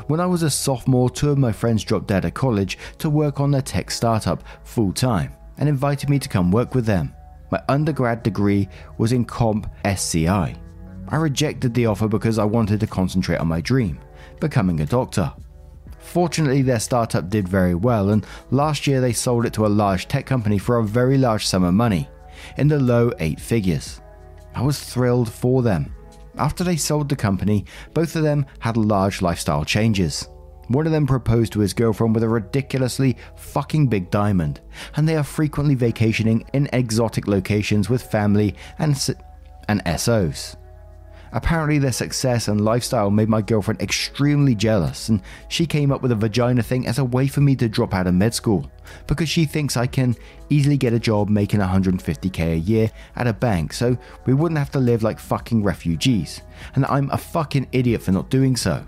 When 0.06 0.20
I 0.20 0.26
was 0.26 0.42
a 0.42 0.50
sophomore, 0.50 1.08
two 1.08 1.30
of 1.30 1.38
my 1.38 1.50
friends 1.50 1.82
dropped 1.82 2.10
out 2.10 2.26
of 2.26 2.34
college 2.34 2.76
to 2.98 3.08
work 3.08 3.40
on 3.40 3.50
their 3.50 3.62
tech 3.62 3.90
startup 3.90 4.44
full 4.64 4.92
time 4.92 5.32
and 5.56 5.66
invited 5.66 6.10
me 6.10 6.18
to 6.18 6.28
come 6.28 6.52
work 6.52 6.74
with 6.74 6.84
them. 6.84 7.14
My 7.52 7.62
undergrad 7.68 8.22
degree 8.22 8.66
was 8.96 9.12
in 9.12 9.26
Comp 9.26 9.70
SCI. 9.84 10.56
I 11.08 11.16
rejected 11.16 11.74
the 11.74 11.84
offer 11.84 12.08
because 12.08 12.38
I 12.38 12.44
wanted 12.44 12.80
to 12.80 12.86
concentrate 12.86 13.36
on 13.36 13.46
my 13.46 13.60
dream, 13.60 14.00
becoming 14.40 14.80
a 14.80 14.86
doctor. 14.86 15.30
Fortunately, 15.98 16.62
their 16.62 16.80
startup 16.80 17.28
did 17.28 17.46
very 17.46 17.74
well, 17.74 18.08
and 18.08 18.26
last 18.50 18.86
year 18.86 19.02
they 19.02 19.12
sold 19.12 19.44
it 19.44 19.52
to 19.52 19.66
a 19.66 19.68
large 19.68 20.08
tech 20.08 20.24
company 20.24 20.56
for 20.56 20.78
a 20.78 20.84
very 20.84 21.18
large 21.18 21.46
sum 21.46 21.62
of 21.62 21.74
money, 21.74 22.08
in 22.56 22.68
the 22.68 22.80
low 22.80 23.12
eight 23.18 23.38
figures. 23.38 24.00
I 24.54 24.62
was 24.62 24.82
thrilled 24.82 25.30
for 25.30 25.60
them. 25.60 25.94
After 26.38 26.64
they 26.64 26.76
sold 26.76 27.10
the 27.10 27.16
company, 27.16 27.66
both 27.92 28.16
of 28.16 28.22
them 28.22 28.46
had 28.60 28.78
large 28.78 29.20
lifestyle 29.20 29.66
changes. 29.66 30.26
One 30.68 30.86
of 30.86 30.92
them 30.92 31.06
proposed 31.06 31.52
to 31.52 31.60
his 31.60 31.74
girlfriend 31.74 32.14
with 32.14 32.24
a 32.24 32.28
ridiculously 32.28 33.16
fucking 33.36 33.88
big 33.88 34.10
diamond, 34.10 34.60
and 34.96 35.08
they 35.08 35.16
are 35.16 35.24
frequently 35.24 35.74
vacationing 35.74 36.44
in 36.52 36.68
exotic 36.72 37.26
locations 37.26 37.90
with 37.90 38.02
family 38.02 38.54
and, 38.78 38.96
and 39.68 39.82
SOs. 40.00 40.56
Apparently, 41.34 41.78
their 41.78 41.92
success 41.92 42.48
and 42.48 42.60
lifestyle 42.60 43.10
made 43.10 43.28
my 43.28 43.40
girlfriend 43.40 43.80
extremely 43.80 44.54
jealous, 44.54 45.08
and 45.08 45.22
she 45.48 45.64
came 45.64 45.90
up 45.90 46.02
with 46.02 46.12
a 46.12 46.16
vagina 46.16 46.62
thing 46.62 46.86
as 46.86 46.98
a 46.98 47.04
way 47.04 47.26
for 47.26 47.40
me 47.40 47.56
to 47.56 47.70
drop 47.70 47.94
out 47.94 48.06
of 48.06 48.14
med 48.14 48.34
school 48.34 48.70
because 49.06 49.30
she 49.30 49.46
thinks 49.46 49.76
I 49.76 49.86
can 49.86 50.14
easily 50.50 50.76
get 50.76 50.92
a 50.92 50.98
job 50.98 51.30
making 51.30 51.60
150k 51.60 52.52
a 52.52 52.58
year 52.58 52.90
at 53.16 53.26
a 53.26 53.32
bank, 53.32 53.72
so 53.72 53.96
we 54.26 54.34
wouldn't 54.34 54.58
have 54.58 54.70
to 54.72 54.78
live 54.78 55.02
like 55.02 55.18
fucking 55.18 55.62
refugees, 55.62 56.42
and 56.74 56.84
I'm 56.84 57.10
a 57.10 57.18
fucking 57.18 57.68
idiot 57.72 58.02
for 58.02 58.12
not 58.12 58.28
doing 58.28 58.54
so. 58.54 58.84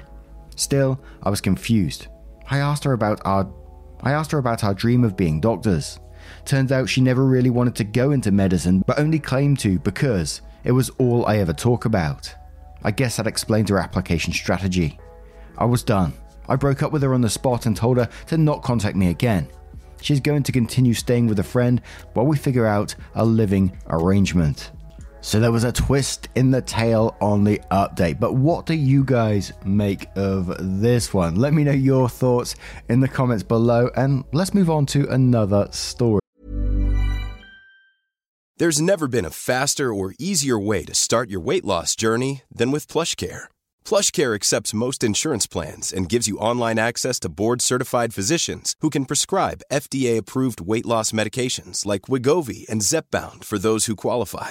Still, 0.56 1.00
I 1.22 1.30
was 1.30 1.40
confused. 1.40 2.08
I 2.50 2.58
asked 2.58 2.84
her 2.84 2.92
about 2.92 3.20
our 3.24 3.50
I 4.02 4.12
asked 4.12 4.32
her 4.32 4.38
about 4.38 4.64
our 4.64 4.74
dream 4.74 5.02
of 5.02 5.16
being 5.16 5.40
doctors. 5.40 5.98
Turns 6.44 6.72
out 6.72 6.88
she 6.88 7.00
never 7.00 7.24
really 7.24 7.50
wanted 7.50 7.74
to 7.76 7.84
go 7.84 8.10
into 8.10 8.30
medicine, 8.30 8.82
but 8.86 8.98
only 8.98 9.18
claimed 9.18 9.58
to 9.60 9.78
because 9.78 10.42
it 10.62 10.72
was 10.72 10.90
all 10.98 11.26
I 11.26 11.38
ever 11.38 11.54
talk 11.54 11.86
about. 11.86 12.34
I 12.82 12.90
guess 12.90 13.16
that 13.16 13.26
explains 13.26 13.70
her 13.70 13.78
application 13.78 14.32
strategy. 14.32 14.98
I 15.56 15.64
was 15.64 15.82
done. 15.82 16.12
I 16.48 16.56
broke 16.56 16.82
up 16.82 16.92
with 16.92 17.02
her 17.02 17.14
on 17.14 17.22
the 17.22 17.30
spot 17.30 17.64
and 17.64 17.74
told 17.74 17.96
her 17.96 18.08
to 18.26 18.36
not 18.36 18.62
contact 18.62 18.96
me 18.96 19.08
again. 19.08 19.48
She's 20.02 20.20
going 20.20 20.42
to 20.42 20.52
continue 20.52 20.92
staying 20.92 21.28
with 21.28 21.38
a 21.38 21.44
friend 21.44 21.80
while 22.12 22.26
we 22.26 22.36
figure 22.36 22.66
out 22.66 22.94
a 23.14 23.24
living 23.24 23.78
arrangement. 23.86 24.70
So 25.24 25.40
there 25.40 25.50
was 25.50 25.64
a 25.64 25.72
twist 25.72 26.28
in 26.34 26.50
the 26.50 26.60
tale 26.60 27.16
on 27.18 27.44
the 27.44 27.58
update. 27.70 28.20
But 28.20 28.34
what 28.34 28.66
do 28.66 28.74
you 28.74 29.02
guys 29.02 29.54
make 29.64 30.06
of 30.16 30.54
this 30.60 31.14
one? 31.14 31.36
Let 31.36 31.54
me 31.54 31.64
know 31.64 31.72
your 31.72 32.10
thoughts 32.10 32.56
in 32.90 33.00
the 33.00 33.08
comments 33.08 33.42
below 33.42 33.90
and 33.96 34.24
let's 34.32 34.52
move 34.52 34.68
on 34.68 34.84
to 34.86 35.08
another 35.08 35.66
story. 35.70 36.20
There's 38.58 38.82
never 38.82 39.08
been 39.08 39.24
a 39.24 39.30
faster 39.30 39.94
or 39.94 40.12
easier 40.18 40.58
way 40.58 40.84
to 40.84 40.94
start 40.94 41.30
your 41.30 41.40
weight 41.40 41.64
loss 41.64 41.96
journey 41.96 42.42
than 42.54 42.70
with 42.70 42.86
PlushCare. 42.86 43.44
PlushCare 43.86 44.34
accepts 44.34 44.74
most 44.74 45.02
insurance 45.02 45.46
plans 45.46 45.90
and 45.90 46.06
gives 46.06 46.28
you 46.28 46.36
online 46.36 46.78
access 46.78 47.18
to 47.20 47.30
board-certified 47.30 48.12
physicians 48.12 48.76
who 48.80 48.90
can 48.90 49.06
prescribe 49.06 49.62
FDA-approved 49.72 50.60
weight 50.60 50.84
loss 50.86 51.12
medications 51.12 51.86
like 51.86 52.02
Wegovy 52.02 52.68
and 52.68 52.82
Zepbound 52.82 53.42
for 53.42 53.56
those 53.58 53.86
who 53.86 53.96
qualify. 53.96 54.50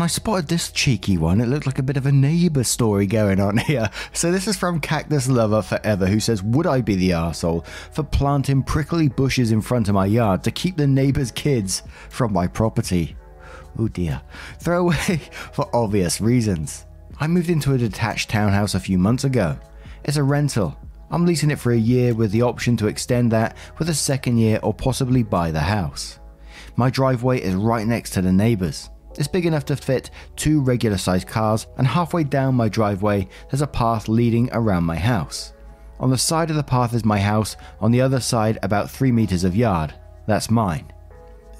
And 0.00 0.04
I 0.06 0.08
spotted 0.08 0.48
this 0.48 0.72
cheeky 0.72 1.18
one. 1.18 1.42
It 1.42 1.48
looked 1.48 1.66
like 1.66 1.78
a 1.78 1.82
bit 1.82 1.98
of 1.98 2.06
a 2.06 2.10
neighbour 2.10 2.64
story 2.64 3.06
going 3.06 3.38
on 3.38 3.58
here. 3.66 3.90
So 4.14 4.32
this 4.32 4.48
is 4.48 4.56
from 4.56 4.80
Cactus 4.80 5.28
Lover 5.28 5.60
Forever, 5.60 6.06
who 6.06 6.20
says, 6.20 6.42
Would 6.42 6.66
I 6.66 6.80
be 6.80 6.94
the 6.94 7.10
arsehole 7.10 7.66
for 7.66 8.02
planting 8.02 8.62
prickly 8.62 9.08
bushes 9.08 9.52
in 9.52 9.60
front 9.60 9.90
of 9.90 9.94
my 9.94 10.06
yard 10.06 10.42
to 10.44 10.50
keep 10.50 10.78
the 10.78 10.86
neighbour's 10.86 11.30
kids 11.30 11.82
from 12.08 12.32
my 12.32 12.46
property? 12.46 13.14
Oh 13.78 13.88
dear. 13.88 14.22
Throw 14.58 14.78
away 14.88 15.20
for 15.52 15.68
obvious 15.76 16.18
reasons. 16.18 16.86
I 17.18 17.26
moved 17.26 17.50
into 17.50 17.74
a 17.74 17.78
detached 17.78 18.30
townhouse 18.30 18.74
a 18.74 18.80
few 18.80 18.96
months 18.96 19.24
ago. 19.24 19.58
It's 20.04 20.16
a 20.16 20.22
rental. 20.22 20.78
I'm 21.10 21.26
leasing 21.26 21.50
it 21.50 21.58
for 21.58 21.72
a 21.72 21.76
year 21.76 22.14
with 22.14 22.30
the 22.30 22.40
option 22.40 22.74
to 22.78 22.86
extend 22.86 23.32
that 23.32 23.54
with 23.78 23.90
a 23.90 23.94
second 23.94 24.38
year 24.38 24.60
or 24.62 24.72
possibly 24.72 25.22
buy 25.22 25.50
the 25.50 25.60
house. 25.60 26.20
My 26.74 26.88
driveway 26.88 27.42
is 27.42 27.54
right 27.54 27.86
next 27.86 28.12
to 28.12 28.22
the 28.22 28.32
neighbours. 28.32 28.88
It's 29.18 29.28
big 29.28 29.46
enough 29.46 29.64
to 29.66 29.76
fit 29.76 30.10
two 30.36 30.60
regular 30.60 30.98
sized 30.98 31.26
cars, 31.26 31.66
and 31.76 31.86
halfway 31.86 32.24
down 32.24 32.54
my 32.54 32.68
driveway, 32.68 33.28
there's 33.50 33.62
a 33.62 33.66
path 33.66 34.08
leading 34.08 34.48
around 34.52 34.84
my 34.84 34.96
house. 34.96 35.52
On 35.98 36.10
the 36.10 36.16
side 36.16 36.48
of 36.48 36.56
the 36.56 36.62
path 36.62 36.94
is 36.94 37.04
my 37.04 37.18
house, 37.18 37.56
on 37.80 37.90
the 37.90 38.00
other 38.00 38.20
side, 38.20 38.58
about 38.62 38.90
3 38.90 39.12
metres 39.12 39.44
of 39.44 39.56
yard. 39.56 39.92
That's 40.26 40.50
mine. 40.50 40.92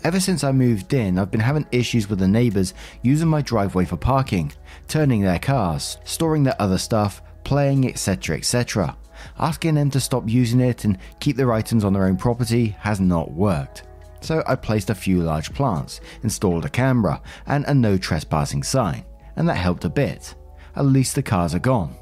Ever 0.02 0.18
since 0.18 0.44
I 0.44 0.52
moved 0.52 0.94
in, 0.94 1.18
I've 1.18 1.30
been 1.30 1.40
having 1.40 1.66
issues 1.72 2.08
with 2.08 2.20
the 2.20 2.28
neighbours 2.28 2.72
using 3.02 3.28
my 3.28 3.42
driveway 3.42 3.84
for 3.84 3.98
parking, 3.98 4.52
turning 4.88 5.20
their 5.20 5.38
cars, 5.38 5.98
storing 6.04 6.42
their 6.42 6.56
other 6.58 6.78
stuff, 6.78 7.20
playing, 7.44 7.86
etc. 7.86 8.38
etc. 8.38 8.96
Asking 9.38 9.74
them 9.74 9.90
to 9.90 10.00
stop 10.00 10.26
using 10.26 10.60
it 10.60 10.86
and 10.86 10.96
keep 11.18 11.36
their 11.36 11.52
items 11.52 11.84
on 11.84 11.92
their 11.92 12.06
own 12.06 12.16
property 12.16 12.68
has 12.80 12.98
not 12.98 13.32
worked. 13.32 13.82
So 14.20 14.42
I 14.46 14.54
placed 14.54 14.90
a 14.90 14.94
few 14.94 15.22
large 15.22 15.52
plants, 15.54 16.00
installed 16.22 16.64
a 16.64 16.68
camera, 16.68 17.22
and 17.46 17.64
a 17.64 17.74
no 17.74 17.96
trespassing 17.96 18.62
sign, 18.62 19.04
and 19.36 19.48
that 19.48 19.54
helped 19.54 19.84
a 19.84 19.90
bit. 19.90 20.34
At 20.76 20.84
least 20.84 21.14
the 21.14 21.22
cars 21.22 21.54
are 21.54 21.58
gone. 21.58 21.96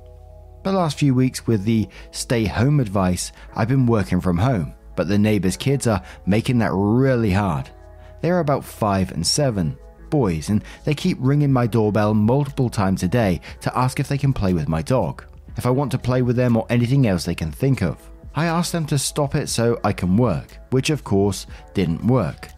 The 0.65 0.73
last 0.73 0.99
few 0.99 1.15
weeks 1.15 1.47
with 1.47 1.65
the 1.65 1.89
stay 2.11 2.45
home 2.45 2.81
advice, 2.81 3.33
I've 3.55 3.69
been 3.69 3.87
working 3.87 4.21
from 4.21 4.39
home, 4.39 4.75
but 4.97 5.09
the 5.09 5.19
neighbours' 5.19 5.57
kids 5.57 5.87
are 5.87 6.03
making 6.27 6.59
that 6.59 6.73
really 6.73 7.31
hard. 7.31 7.71
They're 8.21 8.41
about 8.41 8.65
5 8.65 9.13
and 9.13 9.27
7, 9.27 9.79
boys, 10.11 10.49
and 10.49 10.65
they 10.85 10.95
keep 10.95 11.17
ringing 11.21 11.53
my 11.53 11.67
doorbell 11.67 12.15
multiple 12.15 12.69
times 12.69 13.03
a 13.05 13.09
day 13.09 13.41
to 13.61 13.79
ask 13.79 14.01
if 14.01 14.09
they 14.09 14.19
can 14.19 14.33
play 14.33 14.53
with 14.53 14.69
my 14.69 14.83
dog, 14.83 15.25
if 15.57 15.67
I 15.67 15.71
want 15.71 15.93
to 15.93 15.99
play 15.99 16.23
with 16.23 16.37
them 16.37 16.57
or 16.57 16.67
anything 16.69 17.07
else 17.07 17.25
they 17.25 17.35
can 17.35 17.53
think 17.53 17.81
of. 17.83 18.11
I 18.39 18.47
asked 18.47 18.71
them 18.71 18.87
to 18.87 18.99
stop 18.99 19.35
it 19.35 19.49
so 19.49 19.81
I 19.83 19.93
can 19.93 20.17
work, 20.17 20.59
which 20.71 20.91
of 20.91 21.03
course 21.03 21.49
didn't 21.75 22.07
work. 22.07 22.51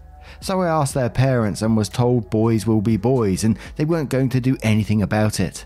So 0.43 0.61
I 0.61 0.69
asked 0.69 0.93
their 0.93 1.09
parents 1.09 1.63
and 1.63 1.75
was 1.75 1.89
told 1.89 2.29
boys 2.29 2.67
will 2.67 2.83
be 2.83 2.99
boys 2.99 3.45
and 3.45 3.59
they 3.77 3.87
weren't 3.87 4.11
going 4.11 4.29
to 4.29 4.43
do 4.43 4.59
anything 4.63 5.01
about 5.01 5.41
it. 5.41 5.65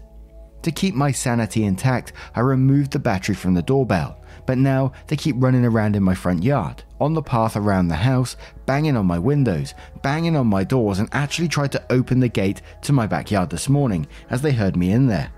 To 0.62 0.70
keep 0.70 0.94
my 0.94 1.10
sanity 1.10 1.64
intact, 1.64 2.12
I 2.36 2.42
removed 2.42 2.92
the 2.92 3.00
battery 3.00 3.34
from 3.34 3.54
the 3.54 3.62
doorbell, 3.62 4.22
but 4.46 4.56
now 4.56 4.92
they 5.08 5.16
keep 5.16 5.34
running 5.36 5.64
around 5.64 5.96
in 5.96 6.04
my 6.04 6.14
front 6.14 6.44
yard, 6.44 6.84
on 7.00 7.12
the 7.14 7.20
path 7.20 7.56
around 7.56 7.88
the 7.88 7.96
house, 7.96 8.36
banging 8.66 8.96
on 8.96 9.06
my 9.06 9.18
windows, 9.18 9.74
banging 10.02 10.36
on 10.36 10.46
my 10.46 10.62
doors, 10.62 11.00
and 11.00 11.08
actually 11.10 11.48
tried 11.48 11.72
to 11.72 11.84
open 11.90 12.20
the 12.20 12.28
gate 12.28 12.62
to 12.82 12.92
my 12.92 13.08
backyard 13.08 13.50
this 13.50 13.68
morning 13.68 14.06
as 14.30 14.42
they 14.42 14.52
heard 14.52 14.76
me 14.76 14.92
in 14.92 15.08
there. 15.08 15.32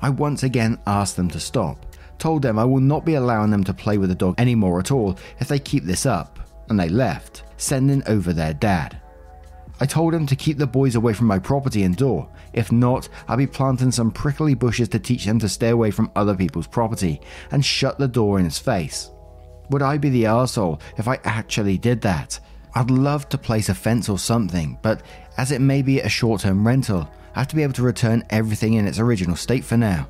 I 0.00 0.10
once 0.10 0.44
again 0.44 0.78
asked 0.86 1.16
them 1.16 1.28
to 1.30 1.40
stop, 1.40 1.84
told 2.22 2.42
them 2.42 2.56
I 2.56 2.64
will 2.64 2.80
not 2.80 3.04
be 3.04 3.14
allowing 3.14 3.50
them 3.50 3.64
to 3.64 3.74
play 3.74 3.98
with 3.98 4.08
the 4.08 4.14
dog 4.14 4.36
anymore 4.38 4.78
at 4.78 4.92
all 4.92 5.18
if 5.40 5.48
they 5.48 5.58
keep 5.58 5.82
this 5.82 6.06
up, 6.06 6.38
and 6.68 6.78
they 6.78 6.88
left, 6.88 7.42
sending 7.56 8.00
over 8.06 8.32
their 8.32 8.54
dad. 8.54 9.00
I 9.80 9.86
told 9.86 10.14
him 10.14 10.26
to 10.26 10.36
keep 10.36 10.56
the 10.56 10.66
boys 10.68 10.94
away 10.94 11.14
from 11.14 11.26
my 11.26 11.40
property 11.40 11.82
and 11.82 11.96
door. 11.96 12.28
If 12.52 12.70
not, 12.70 13.08
I'll 13.26 13.36
be 13.36 13.48
planting 13.48 13.90
some 13.90 14.12
prickly 14.12 14.54
bushes 14.54 14.88
to 14.90 15.00
teach 15.00 15.24
them 15.24 15.40
to 15.40 15.48
stay 15.48 15.70
away 15.70 15.90
from 15.90 16.12
other 16.14 16.36
people's 16.36 16.68
property 16.68 17.20
and 17.50 17.64
shut 17.64 17.98
the 17.98 18.06
door 18.06 18.38
in 18.38 18.44
his 18.44 18.60
face. 18.60 19.10
Would 19.70 19.82
I 19.82 19.98
be 19.98 20.08
the 20.08 20.24
arsehole 20.24 20.80
if 20.98 21.08
I 21.08 21.18
actually 21.24 21.76
did 21.76 22.02
that? 22.02 22.38
I'd 22.76 22.92
love 22.92 23.28
to 23.30 23.36
place 23.36 23.68
a 23.68 23.74
fence 23.74 24.08
or 24.08 24.18
something, 24.20 24.78
but 24.80 25.02
as 25.38 25.50
it 25.50 25.60
may 25.60 25.82
be 25.82 25.98
a 25.98 26.08
short 26.08 26.42
term 26.42 26.64
rental, 26.64 27.10
I 27.34 27.40
have 27.40 27.48
to 27.48 27.56
be 27.56 27.64
able 27.64 27.72
to 27.72 27.82
return 27.82 28.22
everything 28.30 28.74
in 28.74 28.86
its 28.86 29.00
original 29.00 29.34
state 29.34 29.64
for 29.64 29.76
now. 29.76 30.06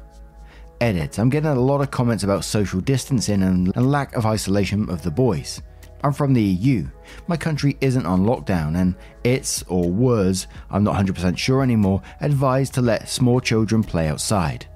Edit, 0.82 1.18
I'm 1.18 1.30
getting 1.30 1.48
a 1.48 1.54
lot 1.54 1.80
of 1.80 1.92
comments 1.92 2.24
about 2.24 2.44
social 2.44 2.80
distancing 2.80 3.42
and, 3.42 3.74
and 3.76 3.90
lack 3.90 4.16
of 4.16 4.26
isolation 4.26 4.90
of 4.90 5.02
the 5.02 5.12
boys. 5.12 5.62
I'm 6.02 6.12
from 6.12 6.34
the 6.34 6.42
EU. 6.42 6.88
My 7.28 7.36
country 7.36 7.76
isn't 7.80 8.04
on 8.04 8.24
lockdown, 8.24 8.76
and 8.76 8.96
it's, 9.22 9.62
or 9.68 9.88
was, 9.88 10.48
I'm 10.70 10.82
not 10.82 10.96
100% 10.96 11.38
sure 11.38 11.62
anymore, 11.62 12.02
advised 12.20 12.74
to 12.74 12.82
let 12.82 13.08
small 13.08 13.38
children 13.38 13.84
play 13.84 14.08
outside. 14.08 14.66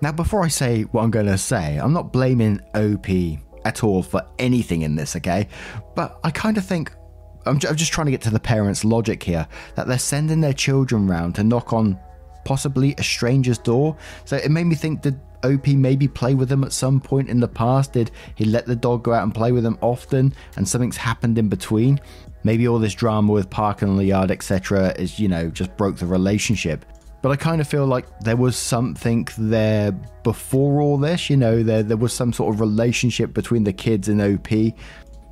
Now, 0.00 0.12
before 0.12 0.42
I 0.42 0.48
say 0.48 0.84
what 0.84 1.02
I'm 1.02 1.10
going 1.10 1.26
to 1.26 1.36
say, 1.36 1.76
I'm 1.76 1.92
not 1.92 2.14
blaming 2.14 2.58
OP 2.74 3.08
at 3.66 3.84
all 3.84 4.02
for 4.02 4.22
anything 4.38 4.82
in 4.82 4.96
this, 4.96 5.14
okay? 5.16 5.48
But 5.94 6.18
I 6.24 6.30
kind 6.30 6.56
of 6.56 6.64
think 6.64 6.92
I'm, 7.44 7.58
just 7.58 7.92
trying 7.92 8.06
to 8.06 8.10
get 8.10 8.22
to 8.22 8.30
the 8.30 8.40
parents' 8.40 8.86
logic 8.86 9.22
here 9.22 9.46
that 9.74 9.86
they're 9.86 9.98
sending 9.98 10.40
their 10.40 10.54
children 10.54 11.06
round 11.06 11.34
to 11.34 11.44
knock 11.44 11.74
on 11.74 12.00
possibly 12.46 12.94
a 12.96 13.02
stranger's 13.02 13.58
door. 13.58 13.98
So 14.24 14.36
it 14.36 14.50
made 14.50 14.64
me 14.64 14.76
think 14.76 15.02
did 15.02 15.20
OP 15.44 15.66
maybe 15.68 16.08
play 16.08 16.34
with 16.34 16.50
him 16.50 16.64
at 16.64 16.72
some 16.72 17.00
point 17.00 17.28
in 17.28 17.40
the 17.40 17.48
past? 17.48 17.92
Did 17.92 18.10
he 18.34 18.44
let 18.44 18.66
the 18.66 18.76
dog 18.76 19.02
go 19.02 19.12
out 19.12 19.22
and 19.22 19.34
play 19.34 19.52
with 19.52 19.64
him 19.64 19.78
often 19.80 20.34
and 20.56 20.68
something's 20.68 20.96
happened 20.96 21.38
in 21.38 21.48
between? 21.48 22.00
Maybe 22.44 22.66
all 22.66 22.78
this 22.78 22.94
drama 22.94 23.32
with 23.32 23.50
Park 23.50 23.82
and 23.82 24.00
yard, 24.02 24.30
etc., 24.30 24.92
is, 24.98 25.18
you 25.18 25.28
know, 25.28 25.48
just 25.48 25.76
broke 25.76 25.96
the 25.96 26.06
relationship. 26.06 26.84
But 27.22 27.30
I 27.30 27.36
kind 27.36 27.60
of 27.60 27.68
feel 27.68 27.86
like 27.86 28.06
there 28.20 28.36
was 28.36 28.56
something 28.56 29.28
there 29.38 29.92
before 30.24 30.80
all 30.80 30.98
this, 30.98 31.30
you 31.30 31.36
know, 31.36 31.62
there, 31.62 31.84
there 31.84 31.96
was 31.96 32.12
some 32.12 32.32
sort 32.32 32.52
of 32.52 32.60
relationship 32.60 33.32
between 33.32 33.62
the 33.62 33.72
kids 33.72 34.08
and 34.08 34.20
OP. 34.20 34.74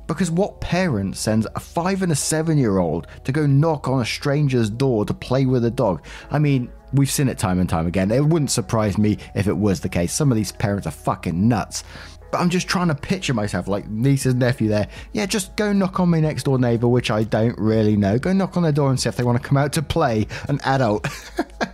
Because 0.07 0.31
what 0.31 0.61
parent 0.61 1.17
sends 1.17 1.47
a 1.53 1.59
five 1.59 2.01
and 2.01 2.11
a 2.11 2.15
seven 2.15 2.57
year 2.57 2.79
old 2.79 3.07
to 3.25 3.31
go 3.33 3.45
knock 3.45 3.89
on 3.89 4.01
a 4.01 4.05
stranger's 4.05 4.69
door 4.69 5.03
to 5.05 5.13
play 5.13 5.45
with 5.45 5.65
a 5.65 5.71
dog? 5.71 6.05
I 6.31 6.39
mean, 6.39 6.71
we've 6.93 7.11
seen 7.11 7.29
it 7.29 7.37
time 7.37 7.59
and 7.59 7.69
time 7.69 7.87
again. 7.87 8.11
It 8.11 8.25
wouldn't 8.25 8.51
surprise 8.51 8.97
me 8.97 9.17
if 9.35 9.47
it 9.47 9.57
was 9.57 9.79
the 9.79 9.89
case. 9.89 10.13
Some 10.13 10.31
of 10.31 10.35
these 10.35 10.51
parents 10.51 10.87
are 10.87 10.91
fucking 10.91 11.47
nuts. 11.47 11.83
But 12.31 12.39
I'm 12.39 12.49
just 12.49 12.67
trying 12.67 12.87
to 12.87 12.95
picture 12.95 13.33
myself 13.33 13.67
like 13.67 13.89
niece's 13.89 14.35
nephew 14.35 14.69
there. 14.69 14.87
Yeah, 15.11 15.25
just 15.25 15.55
go 15.57 15.73
knock 15.73 15.99
on 15.99 16.09
my 16.09 16.21
next 16.21 16.43
door 16.43 16.57
neighbor, 16.57 16.87
which 16.87 17.11
I 17.11 17.23
don't 17.23 17.57
really 17.57 17.97
know. 17.97 18.17
Go 18.17 18.31
knock 18.31 18.55
on 18.55 18.63
their 18.63 18.71
door 18.71 18.89
and 18.89 18.99
see 18.99 19.09
if 19.09 19.17
they 19.17 19.23
want 19.23 19.41
to 19.41 19.47
come 19.47 19.57
out 19.57 19.73
to 19.73 19.81
play, 19.81 20.27
an 20.47 20.59
adult. 20.63 21.07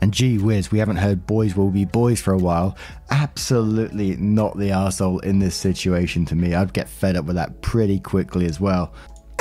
And 0.00 0.14
gee 0.14 0.38
whiz, 0.38 0.70
we 0.70 0.78
haven't 0.78 0.96
heard 0.96 1.26
boys 1.26 1.56
will 1.56 1.70
be 1.70 1.84
boys 1.84 2.20
for 2.20 2.32
a 2.32 2.38
while. 2.38 2.76
Absolutely 3.10 4.16
not 4.16 4.56
the 4.56 4.70
asshole 4.70 5.18
in 5.20 5.38
this 5.38 5.56
situation 5.56 6.24
to 6.26 6.36
me. 6.36 6.54
I'd 6.54 6.72
get 6.72 6.88
fed 6.88 7.16
up 7.16 7.24
with 7.24 7.36
that 7.36 7.60
pretty 7.62 7.98
quickly 7.98 8.46
as 8.46 8.60
well. 8.60 8.94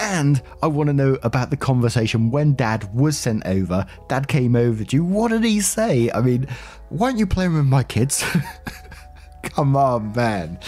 And 0.08 0.42
I 0.64 0.68
want 0.68 0.88
to 0.88 0.94
know 0.94 1.18
about 1.24 1.50
the 1.50 1.58
conversation 1.58 2.32
when 2.32 2.54
dad 2.54 2.94
was 2.96 3.18
sent 3.18 3.46
over. 3.46 3.86
Dad 4.08 4.30
came 4.30 4.56
over 4.56 4.86
to 4.86 4.96
you. 4.96 5.04
What 5.04 5.32
did 5.32 5.44
he 5.44 5.60
say? 5.60 6.10
I 6.12 6.22
mean, 6.22 6.48
why 6.88 7.08
aren't 7.08 7.20
you 7.20 7.28
playing 7.28 7.56
with 7.56 7.66
my 7.66 7.84
kids? 7.84 8.24
Come 9.44 9.76
on, 9.76 10.14
man. 10.14 10.60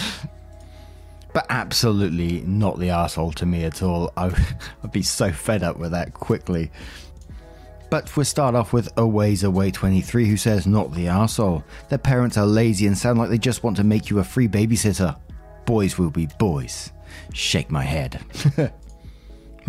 But 1.34 1.46
absolutely 1.50 2.42
not 2.42 2.80
the 2.80 2.90
asshole 2.90 3.32
to 3.34 3.46
me 3.46 3.64
at 3.64 3.82
all. 3.82 4.12
I, 4.18 4.28
would 4.82 4.92
be 4.92 5.04
so 5.04 5.32
fed 5.32 5.64
up 5.64 5.78
with 5.78 5.92
that 5.92 6.14
quickly. 6.14 6.70
But 7.90 8.16
we'll 8.18 8.26
start 8.26 8.56
off 8.56 8.74
with 8.74 8.92
Aways 8.98 9.44
Away 9.44 9.72
23, 9.72 10.28
who 10.28 10.36
says, 10.36 10.68
Not 10.68 10.94
the 10.94 11.06
arsehole. 11.06 11.64
Their 11.88 11.98
parents 11.98 12.38
are 12.38 12.46
lazy 12.46 12.88
and 12.88 12.98
sound 12.98 13.18
like 13.18 13.30
they 13.30 13.38
just 13.38 13.64
want 13.64 13.78
to 13.78 13.86
make 13.86 14.10
you 14.10 14.20
a 14.20 14.24
free 14.24 14.50
babysitter. 14.50 15.18
Boys 15.66 15.98
will 15.98 16.10
be 16.10 16.28
boys. 16.38 16.92
Shake 17.34 17.72
my 17.72 17.84
head. 17.84 18.22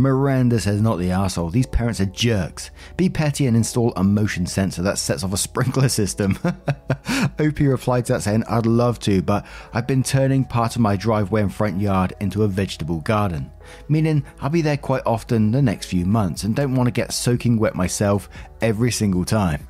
Miranda 0.00 0.58
says, 0.58 0.80
not 0.80 0.98
the 0.98 1.10
asshole. 1.10 1.50
These 1.50 1.66
parents 1.66 2.00
are 2.00 2.06
jerks. 2.06 2.70
Be 2.96 3.08
petty 3.08 3.46
and 3.46 3.56
install 3.56 3.92
a 3.96 4.02
motion 4.02 4.46
sensor 4.46 4.82
that 4.82 4.98
sets 4.98 5.22
off 5.22 5.32
a 5.32 5.36
sprinkler 5.36 5.88
system. 5.88 6.38
OP 6.44 7.58
replied 7.58 8.06
to 8.06 8.14
that 8.14 8.22
saying, 8.22 8.44
I'd 8.48 8.66
love 8.66 8.98
to, 9.00 9.22
but 9.22 9.46
I've 9.72 9.86
been 9.86 10.02
turning 10.02 10.44
part 10.44 10.74
of 10.76 10.82
my 10.82 10.96
driveway 10.96 11.42
and 11.42 11.54
front 11.54 11.80
yard 11.80 12.14
into 12.20 12.44
a 12.44 12.48
vegetable 12.48 13.00
garden. 13.00 13.50
Meaning, 13.88 14.24
I'll 14.40 14.50
be 14.50 14.62
there 14.62 14.76
quite 14.76 15.02
often 15.06 15.50
the 15.50 15.62
next 15.62 15.86
few 15.86 16.06
months 16.06 16.44
and 16.44 16.56
don't 16.56 16.74
want 16.74 16.86
to 16.86 16.92
get 16.92 17.12
soaking 17.12 17.58
wet 17.58 17.74
myself 17.74 18.28
every 18.60 18.90
single 18.90 19.24
time. 19.24 19.68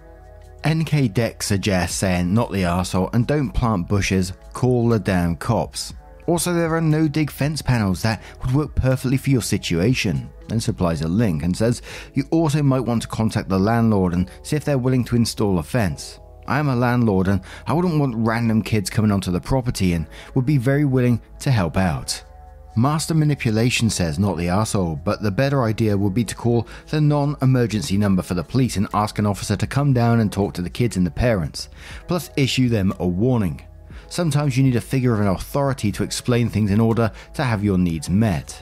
NK 0.66 1.14
Deck 1.14 1.42
suggests 1.42 1.96
saying, 1.96 2.32
not 2.32 2.52
the 2.52 2.64
asshole, 2.64 3.10
and 3.14 3.26
don't 3.26 3.50
plant 3.50 3.88
bushes, 3.88 4.34
call 4.52 4.90
the 4.90 4.98
damn 4.98 5.36
cops. 5.36 5.94
Also, 6.30 6.52
there 6.52 6.76
are 6.76 6.80
no 6.80 7.08
dig 7.08 7.28
fence 7.28 7.60
panels 7.60 8.02
that 8.02 8.22
would 8.40 8.54
work 8.54 8.72
perfectly 8.76 9.16
for 9.16 9.30
your 9.30 9.42
situation. 9.42 10.30
Then 10.46 10.60
supplies 10.60 11.00
a 11.02 11.08
link 11.08 11.42
and 11.42 11.56
says 11.56 11.82
you 12.14 12.22
also 12.30 12.62
might 12.62 12.86
want 12.86 13.02
to 13.02 13.08
contact 13.08 13.48
the 13.48 13.58
landlord 13.58 14.12
and 14.12 14.30
see 14.44 14.54
if 14.54 14.64
they're 14.64 14.78
willing 14.78 15.02
to 15.06 15.16
install 15.16 15.58
a 15.58 15.62
fence. 15.64 16.20
I 16.46 16.60
am 16.60 16.68
a 16.68 16.76
landlord 16.76 17.26
and 17.26 17.40
I 17.66 17.72
wouldn't 17.72 17.98
want 17.98 18.14
random 18.16 18.62
kids 18.62 18.88
coming 18.88 19.10
onto 19.10 19.32
the 19.32 19.40
property 19.40 19.94
and 19.94 20.06
would 20.36 20.46
be 20.46 20.56
very 20.56 20.84
willing 20.84 21.20
to 21.40 21.50
help 21.50 21.76
out. 21.76 22.22
Master 22.76 23.12
Manipulation 23.12 23.90
says 23.90 24.20
not 24.20 24.38
the 24.38 24.50
asshole, 24.50 25.00
but 25.02 25.22
the 25.22 25.32
better 25.32 25.64
idea 25.64 25.98
would 25.98 26.14
be 26.14 26.24
to 26.24 26.36
call 26.36 26.68
the 26.90 27.00
non 27.00 27.36
emergency 27.42 27.98
number 27.98 28.22
for 28.22 28.34
the 28.34 28.44
police 28.44 28.76
and 28.76 28.86
ask 28.94 29.18
an 29.18 29.26
officer 29.26 29.56
to 29.56 29.66
come 29.66 29.92
down 29.92 30.20
and 30.20 30.32
talk 30.32 30.54
to 30.54 30.62
the 30.62 30.70
kids 30.70 30.96
and 30.96 31.04
the 31.04 31.10
parents, 31.10 31.70
plus 32.06 32.30
issue 32.36 32.68
them 32.68 32.92
a 33.00 33.06
warning. 33.06 33.60
Sometimes 34.10 34.58
you 34.58 34.64
need 34.64 34.74
a 34.74 34.80
figure 34.80 35.14
of 35.14 35.20
an 35.20 35.28
authority 35.28 35.92
to 35.92 36.02
explain 36.02 36.48
things 36.48 36.72
in 36.72 36.80
order 36.80 37.12
to 37.34 37.44
have 37.44 37.62
your 37.62 37.78
needs 37.78 38.10
met. 38.10 38.60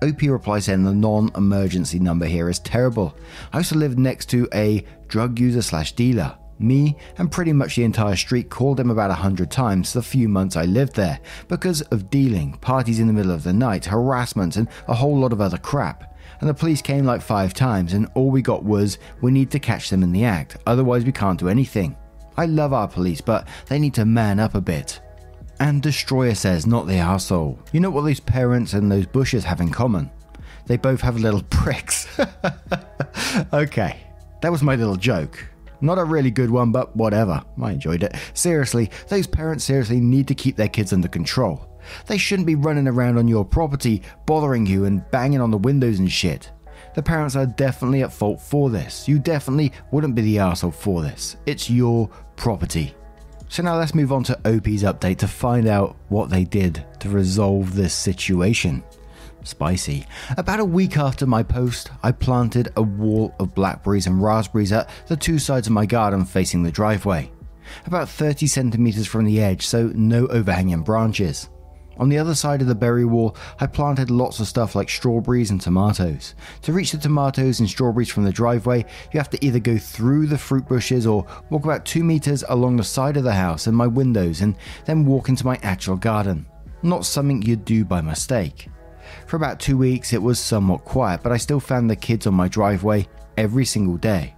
OP 0.00 0.22
replies 0.22 0.66
saying 0.66 0.84
the 0.84 0.94
non 0.94 1.28
emergency 1.34 1.98
number 1.98 2.24
here 2.24 2.48
is 2.48 2.60
terrible. 2.60 3.16
I 3.52 3.58
used 3.58 3.72
to 3.72 3.78
live 3.78 3.98
next 3.98 4.26
to 4.30 4.48
a 4.54 4.84
drug 5.08 5.40
user 5.40 5.60
slash 5.60 5.92
dealer. 5.92 6.38
Me 6.60 6.96
and 7.18 7.32
pretty 7.32 7.52
much 7.52 7.74
the 7.74 7.82
entire 7.82 8.14
street 8.14 8.48
called 8.48 8.78
him 8.78 8.90
about 8.90 9.10
a 9.10 9.14
hundred 9.14 9.50
times 9.50 9.92
the 9.92 10.00
few 10.00 10.28
months 10.28 10.54
I 10.54 10.66
lived 10.66 10.94
there 10.94 11.18
because 11.48 11.82
of 11.82 12.08
dealing, 12.08 12.52
parties 12.58 13.00
in 13.00 13.08
the 13.08 13.12
middle 13.12 13.32
of 13.32 13.42
the 13.42 13.52
night, 13.52 13.86
harassment, 13.86 14.56
and 14.56 14.68
a 14.86 14.94
whole 14.94 15.18
lot 15.18 15.32
of 15.32 15.40
other 15.40 15.58
crap. 15.58 16.16
And 16.40 16.48
the 16.48 16.54
police 16.54 16.80
came 16.80 17.04
like 17.04 17.22
five 17.22 17.54
times, 17.54 17.92
and 17.92 18.08
all 18.14 18.30
we 18.30 18.40
got 18.40 18.62
was 18.62 18.98
we 19.20 19.32
need 19.32 19.50
to 19.50 19.58
catch 19.58 19.90
them 19.90 20.04
in 20.04 20.12
the 20.12 20.24
act, 20.24 20.58
otherwise, 20.64 21.04
we 21.04 21.12
can't 21.12 21.40
do 21.40 21.48
anything. 21.48 21.96
I 22.36 22.46
love 22.46 22.72
our 22.72 22.88
police, 22.88 23.20
but 23.20 23.48
they 23.66 23.78
need 23.78 23.94
to 23.94 24.04
man 24.04 24.38
up 24.38 24.54
a 24.54 24.60
bit. 24.60 25.00
And 25.58 25.82
Destroyer 25.82 26.34
says, 26.34 26.66
not 26.66 26.86
the 26.86 26.96
asshole. 26.96 27.58
You 27.72 27.80
know 27.80 27.90
what 27.90 28.02
those 28.02 28.20
parents 28.20 28.74
and 28.74 28.92
those 28.92 29.06
bushes 29.06 29.44
have 29.44 29.60
in 29.60 29.70
common? 29.70 30.10
They 30.66 30.76
both 30.76 31.00
have 31.00 31.18
little 31.18 31.42
pricks. 31.50 32.06
okay, 33.52 34.00
that 34.42 34.52
was 34.52 34.62
my 34.62 34.76
little 34.76 34.96
joke. 34.96 35.46
Not 35.80 35.98
a 35.98 36.04
really 36.04 36.30
good 36.30 36.50
one, 36.50 36.72
but 36.72 36.94
whatever. 36.96 37.42
I 37.62 37.72
enjoyed 37.72 38.02
it. 38.02 38.14
Seriously, 38.34 38.90
those 39.08 39.26
parents 39.26 39.64
seriously 39.64 40.00
need 40.00 40.28
to 40.28 40.34
keep 40.34 40.56
their 40.56 40.68
kids 40.68 40.92
under 40.92 41.08
control. 41.08 41.68
They 42.06 42.18
shouldn't 42.18 42.46
be 42.46 42.54
running 42.54 42.88
around 42.88 43.18
on 43.18 43.28
your 43.28 43.44
property, 43.44 44.02
bothering 44.26 44.66
you 44.66 44.84
and 44.84 45.08
banging 45.10 45.40
on 45.40 45.50
the 45.50 45.58
windows 45.58 45.98
and 45.98 46.10
shit. 46.10 46.50
The 46.96 47.02
parents 47.02 47.36
are 47.36 47.44
definitely 47.44 48.02
at 48.02 48.12
fault 48.12 48.40
for 48.40 48.70
this. 48.70 49.06
You 49.06 49.18
definitely 49.18 49.70
wouldn't 49.90 50.14
be 50.14 50.22
the 50.22 50.38
asshole 50.38 50.70
for 50.70 51.02
this. 51.02 51.36
It's 51.44 51.68
your 51.68 52.08
property. 52.36 52.94
So 53.50 53.62
now 53.62 53.76
let's 53.76 53.94
move 53.94 54.12
on 54.12 54.24
to 54.24 54.38
OP's 54.38 54.82
update 54.82 55.18
to 55.18 55.28
find 55.28 55.68
out 55.68 55.94
what 56.08 56.30
they 56.30 56.44
did 56.44 56.82
to 57.00 57.10
resolve 57.10 57.74
this 57.74 57.92
situation. 57.92 58.82
Spicy. 59.44 60.06
About 60.38 60.58
a 60.58 60.64
week 60.64 60.96
after 60.96 61.26
my 61.26 61.42
post, 61.42 61.90
I 62.02 62.12
planted 62.12 62.72
a 62.76 62.82
wall 62.82 63.34
of 63.38 63.54
blackberries 63.54 64.06
and 64.06 64.22
raspberries 64.22 64.72
at 64.72 64.88
the 65.06 65.18
two 65.18 65.38
sides 65.38 65.66
of 65.66 65.74
my 65.74 65.84
garden 65.84 66.24
facing 66.24 66.62
the 66.62 66.72
driveway. 66.72 67.30
About 67.84 68.08
30 68.08 68.46
centimeters 68.46 69.06
from 69.06 69.26
the 69.26 69.42
edge, 69.42 69.66
so 69.66 69.88
no 69.94 70.26
overhanging 70.28 70.82
branches. 70.82 71.50
On 71.98 72.10
the 72.10 72.18
other 72.18 72.34
side 72.34 72.60
of 72.60 72.68
the 72.68 72.74
berry 72.74 73.04
wall, 73.04 73.36
I 73.58 73.66
planted 73.66 74.10
lots 74.10 74.38
of 74.38 74.46
stuff 74.46 74.74
like 74.74 74.90
strawberries 74.90 75.50
and 75.50 75.60
tomatoes. 75.60 76.34
To 76.62 76.72
reach 76.72 76.92
the 76.92 76.98
tomatoes 76.98 77.60
and 77.60 77.68
strawberries 77.68 78.10
from 78.10 78.24
the 78.24 78.32
driveway, 78.32 78.84
you 79.12 79.18
have 79.18 79.30
to 79.30 79.44
either 79.44 79.58
go 79.58 79.78
through 79.78 80.26
the 80.26 80.36
fruit 80.36 80.68
bushes 80.68 81.06
or 81.06 81.26
walk 81.48 81.64
about 81.64 81.86
two 81.86 82.04
meters 82.04 82.44
along 82.48 82.76
the 82.76 82.84
side 82.84 83.16
of 83.16 83.24
the 83.24 83.32
house 83.32 83.66
and 83.66 83.76
my 83.76 83.86
windows 83.86 84.42
and 84.42 84.56
then 84.84 85.06
walk 85.06 85.28
into 85.28 85.46
my 85.46 85.58
actual 85.62 85.96
garden. 85.96 86.46
Not 86.82 87.06
something 87.06 87.40
you'd 87.40 87.64
do 87.64 87.84
by 87.84 88.02
mistake. 88.02 88.68
For 89.26 89.36
about 89.36 89.58
two 89.58 89.78
weeks, 89.78 90.12
it 90.12 90.22
was 90.22 90.38
somewhat 90.38 90.84
quiet, 90.84 91.22
but 91.22 91.32
I 91.32 91.38
still 91.38 91.60
found 91.60 91.88
the 91.88 91.96
kids 91.96 92.26
on 92.26 92.34
my 92.34 92.48
driveway 92.48 93.08
every 93.38 93.64
single 93.64 93.96
day. 93.96 94.34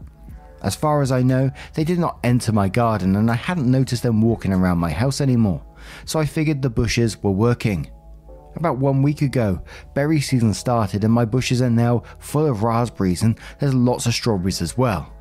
As 0.62 0.76
far 0.76 1.02
as 1.02 1.10
I 1.10 1.22
know, 1.22 1.50
they 1.74 1.84
did 1.84 1.98
not 1.98 2.18
enter 2.22 2.52
my 2.52 2.68
garden 2.68 3.16
and 3.16 3.30
I 3.30 3.34
hadn't 3.34 3.70
noticed 3.70 4.02
them 4.02 4.20
walking 4.20 4.52
around 4.52 4.78
my 4.78 4.90
house 4.90 5.20
anymore 5.20 5.62
so 6.04 6.18
I 6.18 6.26
figured 6.26 6.62
the 6.62 6.70
bushes 6.70 7.22
were 7.22 7.30
working. 7.30 7.90
About 8.56 8.78
one 8.78 9.02
week 9.02 9.22
ago, 9.22 9.62
berry 9.94 10.20
season 10.20 10.52
started 10.52 11.04
and 11.04 11.12
my 11.12 11.24
bushes 11.24 11.62
are 11.62 11.70
now 11.70 12.02
full 12.18 12.46
of 12.46 12.62
raspberries 12.62 13.22
and 13.22 13.38
there's 13.60 13.74
lots 13.74 14.06
of 14.06 14.14
strawberries 14.14 14.62
as 14.62 14.76
well. 14.76 15.12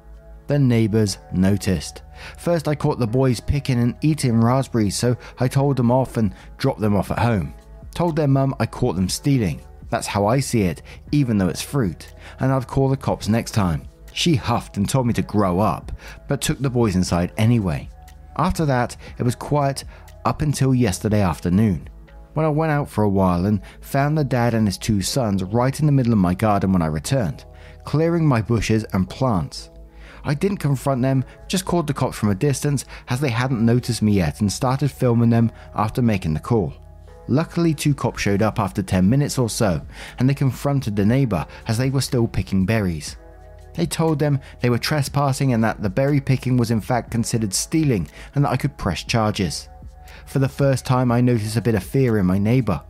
The 0.47 0.57
neighbours 0.57 1.17
noticed. 1.33 2.03
First, 2.37 2.67
I 2.67 2.75
caught 2.75 2.99
the 2.99 3.05
boys 3.05 3.39
picking 3.39 3.79
and 3.79 3.95
eating 4.01 4.39
raspberries, 4.39 4.95
so 4.95 5.17
I 5.39 5.47
told 5.49 5.75
them 5.75 5.91
off 5.91 6.17
and 6.17 6.33
dropped 6.57 6.79
them 6.79 6.95
off 6.95 7.11
at 7.11 7.19
home. 7.19 7.53
Told 7.93 8.15
their 8.15 8.29
mum 8.29 8.55
I 8.59 8.65
caught 8.65 8.95
them 8.95 9.09
stealing. 9.09 9.61
That's 9.89 10.07
how 10.07 10.25
I 10.25 10.39
see 10.39 10.63
it, 10.63 10.81
even 11.11 11.37
though 11.37 11.49
it's 11.49 11.61
fruit, 11.61 12.13
and 12.39 12.51
I'd 12.51 12.67
call 12.67 12.89
the 12.89 12.97
cops 12.97 13.27
next 13.27 13.51
time. 13.51 13.83
She 14.13 14.35
huffed 14.35 14.77
and 14.77 14.89
told 14.89 15.05
me 15.05 15.13
to 15.13 15.21
grow 15.21 15.59
up, 15.59 15.91
but 16.27 16.41
took 16.41 16.59
the 16.59 16.69
boys 16.69 16.95
inside 16.95 17.33
anyway. 17.37 17.89
After 18.37 18.65
that, 18.65 18.95
it 19.17 19.23
was 19.23 19.35
quiet 19.35 19.83
up 20.25 20.41
until 20.41 20.75
yesterday 20.75 21.21
afternoon, 21.21 21.89
when 22.33 22.45
I 22.45 22.49
went 22.49 22.71
out 22.71 22.89
for 22.89 23.03
a 23.03 23.09
while 23.09 23.45
and 23.45 23.61
found 23.81 24.17
the 24.17 24.23
dad 24.23 24.53
and 24.53 24.67
his 24.67 24.77
two 24.77 25.01
sons 25.01 25.43
right 25.43 25.79
in 25.79 25.85
the 25.87 25.91
middle 25.91 26.13
of 26.13 26.19
my 26.19 26.35
garden 26.35 26.71
when 26.71 26.81
I 26.81 26.87
returned, 26.87 27.45
clearing 27.83 28.27
my 28.27 28.41
bushes 28.41 28.83
and 28.93 29.09
plants. 29.09 29.71
I 30.23 30.33
didn't 30.33 30.57
confront 30.57 31.01
them, 31.01 31.23
just 31.47 31.65
called 31.65 31.87
the 31.87 31.93
cops 31.93 32.17
from 32.17 32.29
a 32.29 32.35
distance 32.35 32.85
as 33.07 33.19
they 33.19 33.29
hadn't 33.29 33.65
noticed 33.65 34.01
me 34.01 34.11
yet 34.13 34.41
and 34.41 34.51
started 34.51 34.91
filming 34.91 35.29
them 35.29 35.51
after 35.73 36.01
making 36.01 36.33
the 36.33 36.39
call. 36.39 36.73
Luckily, 37.29 37.73
two 37.73 37.95
cops 37.95 38.21
showed 38.21 38.41
up 38.41 38.59
after 38.59 38.83
10 38.83 39.09
minutes 39.09 39.37
or 39.37 39.49
so, 39.49 39.81
and 40.19 40.29
they 40.29 40.33
confronted 40.33 40.95
the 40.95 41.05
neighbour 41.05 41.45
as 41.67 41.77
they 41.77 41.89
were 41.89 42.01
still 42.01 42.27
picking 42.27 42.65
berries. 42.65 43.17
They 43.77 43.85
told 43.85 44.17
them 44.17 44.41
they 44.59 44.71
were 44.71 44.79
trespassing 44.79 45.53
and 45.53 45.63
that 45.63 45.83
the 45.83 45.89
berry 45.89 46.19
picking 46.19 46.57
was 46.57 46.71
in 46.71 46.81
fact 46.81 47.11
considered 47.11 47.53
stealing 47.53 48.09
and 48.33 48.43
that 48.43 48.51
I 48.51 48.57
could 48.57 48.75
press 48.75 49.03
charges. 49.03 49.69
For 50.25 50.39
the 50.39 50.49
first 50.49 50.83
time, 50.83 51.11
I 51.11 51.21
noticed 51.21 51.55
a 51.55 51.61
bit 51.61 51.75
of 51.75 51.83
fear 51.83 52.17
in 52.17 52.25
my 52.25 52.39
neighbour. 52.39 52.81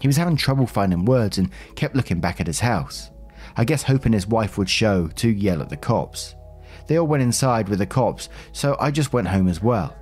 He 0.00 0.06
was 0.06 0.16
having 0.16 0.36
trouble 0.36 0.66
finding 0.66 1.04
words 1.04 1.38
and 1.38 1.50
kept 1.74 1.96
looking 1.96 2.20
back 2.20 2.40
at 2.40 2.46
his 2.46 2.60
house. 2.60 3.10
I 3.56 3.64
guess 3.64 3.82
hoping 3.82 4.12
his 4.12 4.28
wife 4.28 4.56
would 4.56 4.70
show 4.70 5.08
to 5.08 5.28
yell 5.28 5.60
at 5.60 5.68
the 5.68 5.76
cops. 5.76 6.36
They 6.86 6.96
all 6.96 7.08
went 7.08 7.24
inside 7.24 7.68
with 7.68 7.80
the 7.80 7.86
cops, 7.86 8.28
so 8.52 8.76
I 8.78 8.92
just 8.92 9.12
went 9.12 9.28
home 9.28 9.48
as 9.48 9.60
well. 9.60 9.96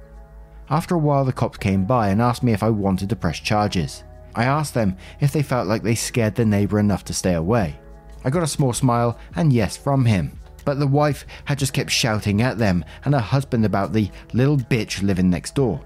After 0.69 0.95
a 0.95 0.99
while, 0.99 1.25
the 1.25 1.33
cops 1.33 1.57
came 1.57 1.87
by 1.87 2.11
and 2.11 2.21
asked 2.21 2.43
me 2.43 2.53
if 2.53 2.63
I 2.63 2.69
wanted 2.69 3.09
to 3.09 3.17
press 3.17 3.41
charges. 3.41 4.05
I 4.35 4.45
asked 4.45 4.75
them 4.75 4.99
if 5.21 5.33
they 5.33 5.43
felt 5.43 5.67
like 5.67 5.83
they 5.83 5.95
scared 5.95 6.35
the 6.35 6.45
neighbour 6.45 6.79
enough 6.79 7.05
to 7.05 7.15
stay 7.15 7.33
away. 7.33 7.81
I 8.25 8.31
got 8.31 8.43
a 8.43 8.47
small 8.47 8.73
smile 8.73 9.19
and 9.37 9.53
yes 9.53 9.77
from 9.77 10.05
him, 10.05 10.39
but 10.65 10.79
the 10.79 10.87
wife 10.87 11.25
had 11.45 11.59
just 11.59 11.73
kept 11.73 11.91
shouting 11.91 12.43
at 12.43 12.59
them 12.59 12.85
and 13.05 13.15
her 13.15 13.21
husband 13.21 13.65
about 13.65 13.93
the 13.93 14.11
little 14.33 14.57
bitch 14.57 15.03
living 15.03 15.31
next 15.31 15.55
door. 15.55 15.81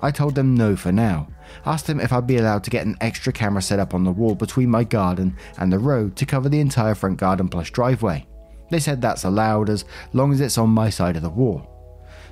I 0.00 0.10
told 0.10 0.34
them 0.34 0.54
no 0.54 0.76
for 0.76 0.92
now, 0.92 1.28
asked 1.66 1.86
them 1.86 2.00
if 2.00 2.12
I'd 2.12 2.26
be 2.26 2.36
allowed 2.36 2.62
to 2.64 2.70
get 2.70 2.86
an 2.86 2.96
extra 3.00 3.32
camera 3.32 3.62
set 3.62 3.80
up 3.80 3.94
on 3.94 4.04
the 4.04 4.12
wall 4.12 4.34
between 4.34 4.70
my 4.70 4.84
garden 4.84 5.36
and 5.58 5.72
the 5.72 5.78
road 5.78 6.14
to 6.16 6.26
cover 6.26 6.48
the 6.48 6.60
entire 6.60 6.94
front 6.94 7.18
garden 7.18 7.48
plus 7.48 7.70
driveway. 7.70 8.26
They 8.70 8.78
said 8.78 9.00
that's 9.00 9.24
allowed 9.24 9.70
as 9.70 9.84
long 10.12 10.32
as 10.32 10.40
it's 10.40 10.58
on 10.58 10.70
my 10.70 10.90
side 10.90 11.16
of 11.16 11.22
the 11.22 11.30
wall. 11.30 11.74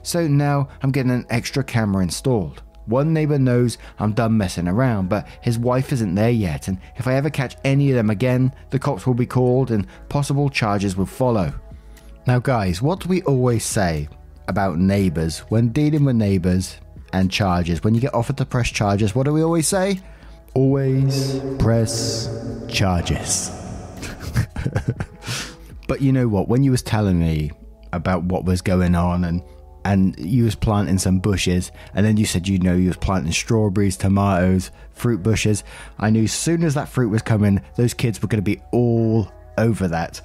So 0.02 0.28
now 0.28 0.68
I'm 0.82 0.92
getting 0.92 1.10
an 1.10 1.26
extra 1.30 1.64
camera 1.64 2.02
installed. 2.02 2.62
One 2.86 3.12
neighbor 3.12 3.38
knows 3.38 3.78
I'm 3.98 4.12
done 4.12 4.36
messing 4.36 4.68
around, 4.68 5.08
but 5.08 5.26
his 5.42 5.58
wife 5.58 5.92
isn't 5.92 6.14
there 6.14 6.30
yet, 6.30 6.68
and 6.68 6.78
if 6.96 7.06
I 7.06 7.14
ever 7.14 7.30
catch 7.30 7.56
any 7.64 7.90
of 7.90 7.96
them 7.96 8.10
again, 8.10 8.52
the 8.70 8.78
cops 8.78 9.06
will 9.06 9.14
be 9.14 9.26
called 9.26 9.70
and 9.70 9.86
possible 10.08 10.48
charges 10.48 10.96
will 10.96 11.06
follow. 11.06 11.52
Now, 12.26 12.38
guys, 12.38 12.82
what 12.82 13.00
do 13.00 13.08
we 13.08 13.22
always 13.22 13.64
say 13.64 14.08
about 14.48 14.78
neighbors 14.78 15.40
when 15.48 15.68
dealing 15.70 16.04
with 16.04 16.16
neighbors 16.16 16.76
and 17.12 17.30
charges? 17.30 17.82
When 17.82 17.94
you 17.94 18.00
get 18.00 18.14
offered 18.14 18.36
to 18.38 18.44
press 18.44 18.70
charges, 18.70 19.14
what 19.14 19.24
do 19.24 19.32
we 19.32 19.42
always 19.42 19.68
say? 19.68 20.00
Always 20.54 21.40
press 21.58 22.28
charges. 22.68 23.50
but 25.88 26.00
you 26.00 26.12
know 26.12 26.28
what? 26.28 26.48
When 26.48 26.64
you 26.64 26.70
was 26.70 26.82
telling 26.82 27.18
me 27.18 27.50
about 27.92 28.24
what 28.24 28.44
was 28.44 28.60
going 28.60 28.94
on 28.94 29.24
and 29.24 29.42
and 29.86 30.18
you 30.18 30.42
was 30.42 30.56
planting 30.56 30.98
some 30.98 31.20
bushes 31.20 31.70
and 31.94 32.04
then 32.04 32.16
you 32.16 32.26
said 32.26 32.48
you 32.48 32.58
know 32.58 32.74
you 32.74 32.88
was 32.88 32.96
planting 32.96 33.32
strawberries 33.32 33.96
tomatoes 33.96 34.72
fruit 34.92 35.22
bushes. 35.22 35.62
I 35.98 36.10
knew 36.10 36.24
as 36.24 36.32
soon 36.32 36.64
as 36.64 36.74
that 36.74 36.88
fruit 36.88 37.08
was 37.08 37.22
coming 37.22 37.62
those 37.76 37.94
kids 37.94 38.20
were 38.20 38.28
going 38.28 38.42
to 38.42 38.50
be 38.50 38.60
all 38.72 39.30
over 39.58 39.86
that. 39.88 40.20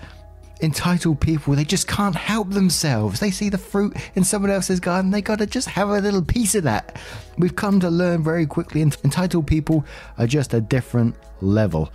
Entitled 0.63 1.21
people 1.21 1.53
they 1.53 1.63
just 1.63 1.87
can't 1.87 2.15
help 2.15 2.49
themselves. 2.49 3.19
They 3.19 3.29
see 3.29 3.49
the 3.49 3.57
fruit 3.59 3.95
in 4.15 4.23
someone 4.23 4.49
else's 4.49 4.79
garden 4.79 5.11
they 5.11 5.21
gotta 5.21 5.45
just 5.45 5.69
have 5.69 5.89
a 5.89 5.99
little 5.99 6.23
piece 6.23 6.55
of 6.55 6.63
that. 6.63 6.99
We've 7.37 7.55
come 7.55 7.79
to 7.81 7.89
learn 7.89 8.23
very 8.23 8.47
quickly 8.47 8.81
entitled 8.81 9.45
people 9.45 9.85
are 10.17 10.27
just 10.27 10.55
a 10.55 10.61
different 10.61 11.15
level 11.39 11.91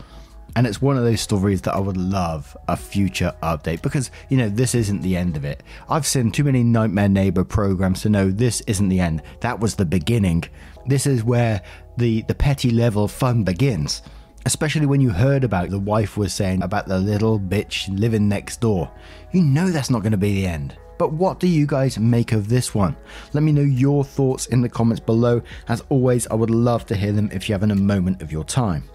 and 0.57 0.66
it's 0.66 0.81
one 0.81 0.97
of 0.97 1.05
those 1.05 1.21
stories 1.21 1.61
that 1.62 1.75
I 1.75 1.79
would 1.79 1.99
love 1.99 2.57
a 2.66 2.79
future 2.79 3.35
update 3.42 3.83
because, 3.83 4.11
you 4.31 4.38
know, 4.38 4.49
this 4.49 4.75
isn't 4.75 5.03
the 5.03 5.14
end 5.14 5.37
of 5.37 5.45
it. 5.45 5.62
I've 5.90 6.07
seen 6.07 6.33
too 6.33 6.45
many 6.45 6.64
Nightmare 6.64 7.11
Neighbor 7.11 7.45
programs 7.45 8.01
to 8.03 8.09
know 8.09 8.31
this 8.31 8.62
isn't 8.62 8.88
the 8.88 8.99
end. 8.99 9.23
That 9.40 9.61
was 9.61 9.75
the 9.75 9.85
beginning. 9.85 10.45
This 10.87 11.07
is 11.07 11.23
where 11.23 11.61
the, 11.99 12.23
the 12.23 12.35
petty 12.35 12.71
level 12.71 13.07
fun 13.07 13.45
begins. 13.45 14.01
Especially 14.47 14.87
when 14.87 15.03
you 15.03 15.11
heard 15.11 15.45
about 15.45 15.69
the 15.69 15.79
wife 15.79 16.16
was 16.16 16.33
saying 16.33 16.62
about 16.62 16.88
the 16.88 16.99
little 16.99 17.38
bitch 17.38 17.87
living 17.95 18.27
next 18.27 18.62
door. 18.62 18.90
You 19.33 19.42
know 19.42 19.69
that's 19.69 19.90
not 19.90 20.01
going 20.01 20.12
to 20.12 20.16
be 20.16 20.40
the 20.40 20.47
end. 20.47 20.75
But 20.97 21.12
what 21.12 21.38
do 21.38 21.49
you 21.49 21.66
guys 21.66 21.99
make 21.99 22.33
of 22.33 22.49
this 22.49 22.75
one? 22.75 22.97
Let 23.35 23.42
me 23.42 23.53
know 23.53 23.61
your 23.61 24.05
thoughts 24.05 24.47
in 24.47 24.62
the 24.62 24.71
comments 24.71 25.01
below. 25.01 25.42
As 25.69 25.83
always, 25.90 26.27
I 26.29 26.35
would 26.35 26.49
love 26.49 26.87
to 26.87 26.97
hear 26.97 27.12
them 27.12 27.29
if 27.31 27.47
you're 27.47 27.59
having 27.59 27.73
a 27.73 27.77
moment 27.77 28.23
of 28.23 28.33
your 28.33 28.45
time. 28.45 28.88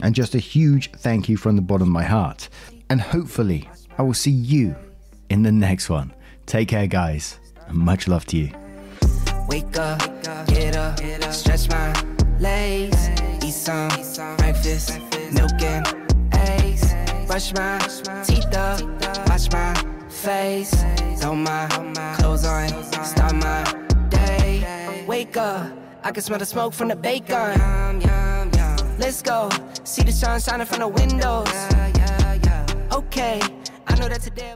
And 0.00 0.14
just 0.14 0.34
a 0.34 0.38
huge 0.38 0.90
thank 0.92 1.28
you 1.28 1.36
from 1.36 1.56
the 1.56 1.62
bottom 1.62 1.88
of 1.88 1.92
my 1.92 2.04
heart. 2.04 2.48
And 2.90 3.00
hopefully, 3.00 3.68
I 3.96 4.02
will 4.02 4.14
see 4.14 4.30
you 4.30 4.74
in 5.30 5.42
the 5.42 5.52
next 5.52 5.88
one. 5.88 6.12
Take 6.46 6.68
care, 6.68 6.86
guys, 6.86 7.38
and 7.68 7.78
much 7.78 8.06
love 8.08 8.26
to 8.26 8.36
you. 8.36 8.50
Wake 9.48 9.78
up, 9.78 10.00
get 10.46 10.76
up, 10.76 11.00
stretch 11.32 11.68
my 11.68 11.92
legs, 12.38 13.08
eat 13.42 13.52
some 13.52 13.88
breakfast, 14.36 14.98
milk 15.32 15.60
and 15.62 15.86
eggs, 16.32 16.92
brush 17.26 17.54
my 17.54 17.78
teeth 18.24 18.54
up, 18.54 18.80
wash 19.28 19.50
my 19.52 19.74
face, 20.08 20.74
throw 21.18 21.34
my 21.34 21.66
clothes 22.18 22.44
on, 22.44 22.68
start 23.04 23.34
my 23.36 23.64
day. 24.08 25.04
Wake 25.06 25.36
up, 25.36 25.72
I 26.02 26.10
can 26.10 26.22
smell 26.22 26.38
the 26.38 26.46
smoke 26.46 26.74
from 26.74 26.88
the 26.88 26.96
bacon. 26.96 27.60
Let's 28.98 29.22
go. 29.22 29.48
See 29.84 30.02
the 30.02 30.12
sun 30.12 30.40
shining 30.40 30.66
from 30.66 30.80
the 30.80 30.88
windows. 30.88 31.48
Okay, 32.92 33.40
I 33.86 33.94
know 33.96 34.08
that 34.08 34.20
today. 34.20 34.54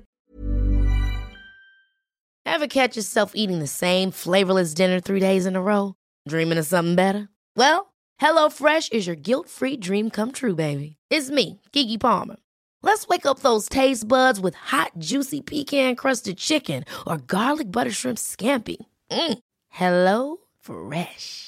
Ever 2.47 2.67
catch 2.67 2.97
yourself 2.97 3.33
eating 3.35 3.61
the 3.61 3.67
same 3.67 4.11
flavorless 4.11 4.75
dinner 4.75 5.01
three 5.01 5.21
days 5.21 5.47
in 5.47 5.55
a 5.55 5.61
row? 5.63 5.95
Dreaming 6.27 6.59
of 6.59 6.67
something 6.67 6.97
better? 6.97 7.29
Well, 7.55 7.93
HelloFresh 8.21 8.93
is 8.93 9.07
your 9.07 9.17
guilt 9.17 9.49
free 9.49 9.77
dream 9.77 10.11
come 10.11 10.33
true, 10.33 10.55
baby. 10.57 10.97
It's 11.11 11.31
me, 11.31 11.61
Keke 11.73 12.01
Palmer. 12.01 12.37
Let's 12.83 13.07
wake 13.07 13.27
up 13.27 13.41
those 13.41 13.69
taste 13.69 14.09
buds 14.09 14.41
with 14.41 14.55
hot, 14.55 14.93
juicy 14.99 15.41
pecan 15.41 15.95
crusted 15.95 16.39
chicken 16.39 16.85
or 17.07 17.19
garlic 17.19 17.71
butter 17.71 17.93
shrimp 17.93 18.19
scampi. 18.19 18.77
Mm. 19.11 19.39
Hello 19.69 20.39
Fresh. 20.61 21.48